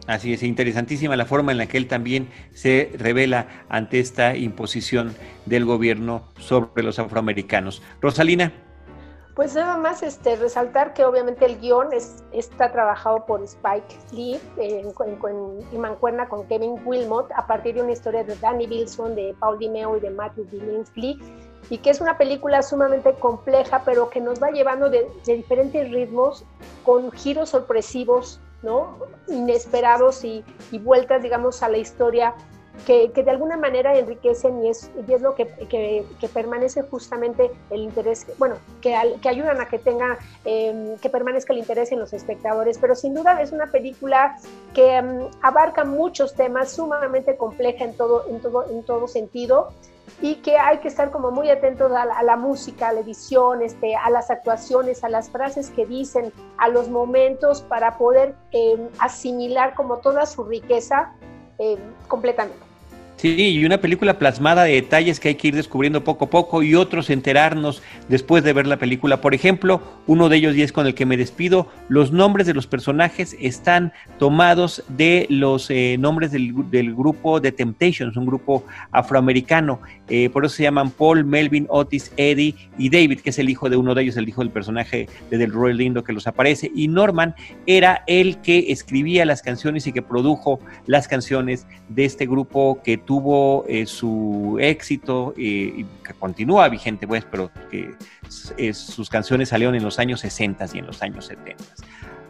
Así 0.07 0.33
es, 0.33 0.43
interesantísima 0.43 1.15
la 1.17 1.27
forma 1.27 1.53
en 1.53 1.59
la 1.59 1.67
que 1.67 1.77
él 1.77 1.87
también 1.87 2.29
se 2.53 2.91
revela 2.99 3.47
ante 3.69 4.01
esta 4.01 4.37
imposición 4.37 5.15
del 5.47 5.65
gobierno 5.65 6.25
sobre 6.39 6.83
los 6.83 6.99
afroamericanos. 6.99 7.83
Rosalina. 8.01 8.53
Pues 9.41 9.55
nada 9.55 9.79
más 9.79 10.03
este, 10.03 10.37
resaltar 10.37 10.93
que 10.93 11.03
obviamente 11.03 11.47
el 11.47 11.59
guion 11.59 11.95
es, 11.95 12.23
está 12.31 12.71
trabajado 12.73 13.25
por 13.25 13.43
Spike 13.43 13.97
Lee 14.13 14.39
en, 14.59 14.93
mancuerna 15.81 16.29
con 16.29 16.47
Kevin 16.47 16.75
Wilmot 16.85 17.33
a 17.35 17.47
partir 17.47 17.77
de 17.77 17.81
una 17.81 17.93
historia 17.93 18.23
de 18.23 18.37
Danny 18.37 18.67
Wilson, 18.67 19.15
de 19.15 19.35
Paul 19.41 19.59
Dimeo 19.59 19.97
y 19.97 20.01
de 20.01 20.11
Matthew 20.11 20.45
Billingsley 20.53 21.19
y 21.71 21.79
que 21.79 21.89
es 21.89 22.03
una 22.03 22.19
película 22.19 22.61
sumamente 22.61 23.15
compleja 23.15 23.81
pero 23.83 24.11
que 24.11 24.21
nos 24.21 24.43
va 24.43 24.51
llevando 24.51 24.91
de, 24.91 25.11
de 25.25 25.37
diferentes 25.37 25.91
ritmos 25.91 26.45
con 26.85 27.11
giros 27.11 27.49
sorpresivos, 27.49 28.43
¿no? 28.61 28.99
inesperados 29.27 30.23
y, 30.23 30.45
y 30.71 30.79
vueltas 30.79 31.23
digamos 31.23 31.63
a 31.63 31.71
la 31.71 31.79
historia 31.79 32.35
que, 32.87 33.09
de 33.09 33.31
alguna 33.31 33.57
manera 33.57 33.97
enriquecen 33.97 34.65
y 34.65 34.71
es, 34.71 34.91
y 35.07 35.13
es 35.13 35.21
lo 35.21 35.35
que, 35.35 35.47
que, 35.47 36.29
permanece 36.33 36.83
justamente 36.83 37.51
el 37.71 37.81
interés, 37.81 38.27
bueno, 38.39 38.57
que, 38.81 38.97
que 39.21 39.29
ayudan 39.29 39.61
a 39.61 39.67
que 39.67 39.79
tenga, 39.79 40.19
em, 40.45 40.97
que 40.99 41.11
permanezca 41.11 41.53
el 41.53 41.59
interés 41.59 41.93
en 41.93 41.99
los 41.99 42.13
espectadores, 42.13 42.79
pero 42.79 42.95
sin 42.95 43.15
duda 43.15 43.41
es 43.41 43.53
una 43.53 43.67
película 43.67 44.37
que 44.75 44.97
em, 44.97 45.29
abarca 45.43 45.85
muchos 45.85 46.35
temas, 46.35 46.73
sumamente 46.73 47.37
compleja 47.37 47.85
en 47.85 47.97
todo, 47.97 48.27
en 48.29 48.41
todo, 48.41 48.71
en 48.71 48.83
todo 48.85 49.09
sentido 49.09 49.73
y 50.21 50.37
que 50.37 50.57
hay 50.57 50.79
que 50.79 50.89
estar 50.89 51.11
como 51.11 51.31
muy 51.31 51.51
atentos 51.51 51.91
a 51.93 52.23
la, 52.23 52.37
música, 52.37 52.89
a 52.89 52.93
la 52.93 53.01
edición, 53.01 53.63
este, 53.63 53.95
a 53.95 54.11
las 54.11 54.31
actuaciones, 54.31 55.05
a 55.05 55.09
las 55.09 55.31
frases 55.31 55.71
que 55.71 55.87
dicen, 55.87 56.33
a 56.59 56.69
los 56.69 56.89
momentos 56.89 57.63
para 57.63 57.97
poder 57.97 58.35
em, 58.51 58.89
asimilar 58.99 59.75
como 59.75 59.99
toda 59.99 60.27
su 60.27 60.45
riqueza 60.45 61.13
completamente. 62.09 62.70
Sí, 63.21 63.51
y 63.51 63.67
una 63.67 63.83
película 63.83 64.19
plasmada 64.19 64.65
de 64.65 64.73
detalles 64.73 65.21
que 65.21 65.29
hay 65.29 65.35
que 65.35 65.49
ir 65.49 65.55
descubriendo 65.55 66.03
poco 66.05 66.25
a 66.25 66.31
poco 66.31 66.63
y 66.63 66.75
otros 66.75 67.11
enterarnos 67.11 67.83
después 68.09 68.43
de 68.43 68.55
ver 68.55 68.67
la 68.67 68.79
película. 68.79 69.21
Por 69.21 69.35
ejemplo, 69.35 69.83
uno 70.07 70.31
de 70.31 70.39
ellos 70.39 70.57
y 70.57 70.63
es 70.63 70.73
con 70.73 70.87
el 70.87 70.95
que 70.95 71.05
me 71.05 71.19
despido, 71.19 71.69
los 71.91 72.13
nombres 72.13 72.47
de 72.47 72.55
los 72.55 72.67
personajes 72.67 73.37
están 73.39 73.93
tomados 74.19 74.85
de 74.89 75.27
los 75.29 75.71
eh, 75.71 75.97
nombres 75.99 76.33
del, 76.33 76.95
grupo 76.95 77.43
The 77.43 77.53
Temptations, 77.53 78.17
un 78.17 78.25
grupo 78.25 78.65
afroamericano. 78.91 79.83
Eh, 80.09 80.31
por 80.31 80.47
eso 80.47 80.57
se 80.57 80.63
llaman 80.63 80.91
Paul, 80.91 81.27
Melvin, 81.27 81.67
Otis, 81.69 82.13
Eddie 82.17 82.55
y 82.79 82.89
David, 82.89 83.21
que 83.21 83.29
es 83.29 83.39
el 83.39 83.51
hijo 83.51 83.69
de 83.69 83.77
uno 83.77 83.95
de 83.95 84.01
ellos, 84.01 84.17
el 84.17 84.31
hijo 84.31 84.41
del 84.41 84.51
personaje 84.51 85.11
de 85.29 85.37
Del 85.37 85.53
Roy 85.53 85.75
Lindo 85.75 86.03
que 86.05 86.15
los 86.15 86.27
aparece. 86.27 86.73
Y 86.75 86.89
Norman 86.89 87.35
era 87.67 88.03
el 88.07 88.39
que 88.39 88.73
escribía 88.73 89.27
las 89.27 89.43
canciones 89.43 89.87
y 89.87 89.93
que 89.93 90.01
produjo 90.01 90.59
las 90.87 91.07
canciones 91.07 91.67
de 91.91 92.07
este 92.07 92.25
grupo 92.25 92.81
que 92.83 92.97
tuvo 93.11 93.65
eh, 93.67 93.87
su 93.87 94.57
éxito 94.61 95.35
eh, 95.37 95.41
y 95.79 95.85
que 96.07 96.15
continúa 96.15 96.69
vigente, 96.69 97.09
pues, 97.09 97.27
pero 97.29 97.51
que 97.69 97.97
eh, 98.57 98.73
sus 98.73 99.11
canciones 99.11 99.49
salieron 99.49 99.75
en 99.75 99.83
los 99.83 99.99
años 99.99 100.21
60 100.21 100.65
y 100.75 100.79
en 100.79 100.87
los 100.87 101.03
años 101.03 101.25
70. 101.25 101.57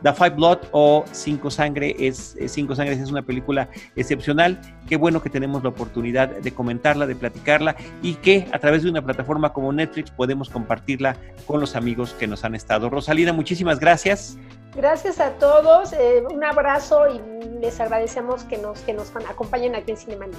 The 0.03 0.14
Five 0.14 0.31
Blood 0.31 0.61
o 0.73 1.05
Cinco 1.12 1.51
Sangre 1.51 1.95
es 1.99 2.35
Cinco 2.47 2.75
Sangres 2.75 2.99
es 2.99 3.11
una 3.11 3.21
película 3.21 3.69
excepcional. 3.95 4.59
Qué 4.88 4.97
bueno 4.97 5.21
que 5.21 5.29
tenemos 5.29 5.62
la 5.62 5.69
oportunidad 5.69 6.31
de 6.31 6.51
comentarla, 6.51 7.07
de 7.07 7.14
platicarla 7.14 7.76
y 8.01 8.14
que 8.14 8.49
a 8.51 8.59
través 8.59 8.83
de 8.83 8.89
una 8.89 9.03
plataforma 9.03 9.53
como 9.53 9.74
Netflix 9.74 10.11
podemos 10.11 10.49
compartirla 10.49 11.14
con 11.47 11.61
los 11.61 11.76
amigos 11.76 12.14
que 12.14 12.26
nos 12.26 12.43
han 12.47 12.55
estado. 12.55 12.89
Rosalina, 12.89 13.35
muchísimas 13.35 13.78
gracias. 13.78 14.39
Gracias 14.74 15.20
a 15.20 15.33
todos, 15.33 15.93
eh, 15.93 16.22
un 16.33 16.43
abrazo 16.43 17.03
y 17.09 17.59
les 17.61 17.78
agradecemos 17.81 18.45
que 18.45 18.57
nos, 18.57 18.81
que 18.81 18.95
nos 18.95 19.14
acompañen 19.28 19.74
aquí 19.74 19.91
en 19.91 19.97
Cinemanía. 19.99 20.39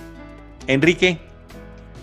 Enrique. 0.67 1.19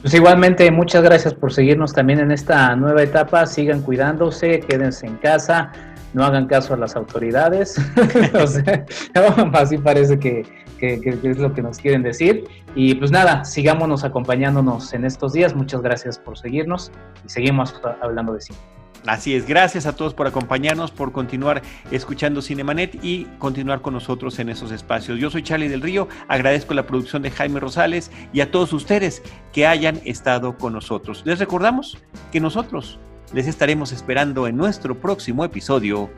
Pues 0.02 0.14
igualmente, 0.14 0.70
muchas 0.70 1.02
gracias 1.02 1.34
por 1.34 1.52
seguirnos 1.52 1.92
también 1.92 2.20
en 2.20 2.30
esta 2.30 2.74
nueva 2.76 3.02
etapa. 3.02 3.44
Sigan 3.46 3.82
cuidándose, 3.82 4.61
quédense 4.61 5.06
en 5.06 5.16
casa, 5.16 5.72
no 6.14 6.24
hagan 6.24 6.46
caso 6.46 6.74
a 6.74 6.76
las 6.76 6.94
autoridades. 6.94 7.76
así 9.54 9.78
parece 9.78 10.18
que, 10.18 10.46
es 10.80 11.38
lo 11.38 11.52
que 11.52 11.62
nos 11.62 11.78
quieren 11.78 12.02
decir. 12.02 12.44
Y 12.76 12.94
pues 12.94 13.11
nada, 13.11 13.44
sigámonos 13.44 14.04
acompañándonos 14.04 14.94
en 14.94 15.04
estos 15.04 15.32
días. 15.32 15.56
Muchas 15.56 15.82
gracias 15.82 16.18
por 16.18 16.38
seguirnos 16.38 16.92
y 17.26 17.28
seguimos 17.28 17.74
hablando 18.00 18.34
de 18.34 18.40
cine. 18.40 18.78
Así 19.07 19.34
es, 19.34 19.46
gracias 19.46 19.86
a 19.86 19.94
todos 19.94 20.14
por 20.14 20.26
acompañarnos, 20.26 20.90
por 20.90 21.12
continuar 21.12 21.62
escuchando 21.90 22.42
Cinemanet 22.42 23.03
y 23.03 23.24
continuar 23.38 23.80
con 23.80 23.94
nosotros 23.94 24.38
en 24.38 24.49
esos 24.49 24.72
espacios. 24.72 25.18
Yo 25.18 25.30
soy 25.30 25.42
Charlie 25.42 25.68
del 25.68 25.82
Río, 25.82 26.09
agradezco 26.28 26.74
la 26.74 26.86
producción 26.86 27.22
de 27.22 27.30
Jaime 27.30 27.61
Rosales 27.61 28.11
y 28.32 28.40
a 28.40 28.51
todos 28.51 28.72
ustedes 28.72 29.22
que 29.53 29.66
hayan 29.66 30.01
estado 30.05 30.59
con 30.59 30.72
nosotros. 30.72 31.22
Les 31.24 31.38
recordamos 31.38 31.99
que 32.32 32.40
nosotros 32.40 32.99
les 33.32 33.46
estaremos 33.46 33.92
esperando 33.92 34.46
en 34.46 34.57
nuestro 34.57 34.99
próximo 34.99 35.44
episodio 35.44 36.11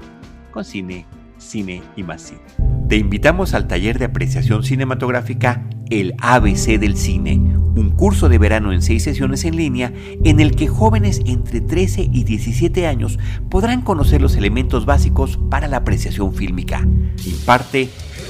con 0.51 0.65
Cine, 0.65 1.07
Cine 1.39 1.83
y 1.97 2.03
más 2.03 2.23
Cine. 2.23 2.41
Te 2.89 2.97
invitamos 2.97 3.55
al 3.55 3.69
taller 3.69 3.99
de 3.99 4.07
apreciación 4.07 4.65
cinematográfica 4.65 5.65
El 5.91 6.15
ABC 6.19 6.79
del 6.79 6.97
Cine, 6.97 7.50
un 7.81 7.91
curso 7.91 8.29
de 8.29 8.39
verano 8.39 8.73
en 8.73 8.83
seis 8.83 9.03
sesiones 9.03 9.45
en 9.45 9.57
línea 9.57 9.93
en 10.23 10.39
el 10.39 10.55
que 10.55 10.69
jóvenes 10.69 11.23
entre 11.25 11.61
13 11.61 12.09
y 12.13 12.25
17 12.25 12.87
años 12.87 13.19
podrán 13.49 13.81
conocer 13.81 14.21
los 14.21 14.37
elementos 14.37 14.85
básicos 14.85 15.39
para 15.49 15.67
la 15.67 15.79
apreciación 15.79 16.35
fílmica. 16.35 16.87
Imparte 17.25 17.89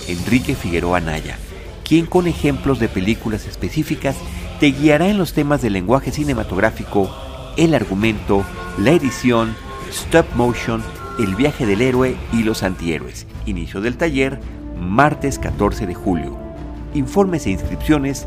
Enrique 0.09 0.55
Figueroa 0.55 1.01
Naya, 1.01 1.36
quien 1.84 2.07
con 2.07 2.28
ejemplos 2.28 2.78
de 2.78 2.88
películas 2.88 3.46
específicas 3.46 4.16
te 4.61 4.70
guiará 4.70 5.09
en 5.09 5.18
los 5.18 5.32
temas 5.32 5.62
del 5.62 5.72
lenguaje 5.72 6.12
cinematográfico, 6.12 7.11
el 7.57 7.74
argumento, 7.74 8.44
la 8.78 8.92
edición, 8.92 9.55
stop 9.90 10.26
motion, 10.36 10.82
el 11.18 11.34
viaje 11.34 11.66
del 11.66 11.82
héroe 11.82 12.16
y 12.32 12.44
los 12.44 12.62
antihéroes. 12.62 13.26
Inicio 13.46 13.80
del 13.80 13.96
taller, 13.96 14.38
martes 14.78 15.38
14 15.38 15.86
de 15.86 15.94
julio. 15.94 16.38
Informes 16.94 17.46
e 17.46 17.51
inscripciones 17.51 18.26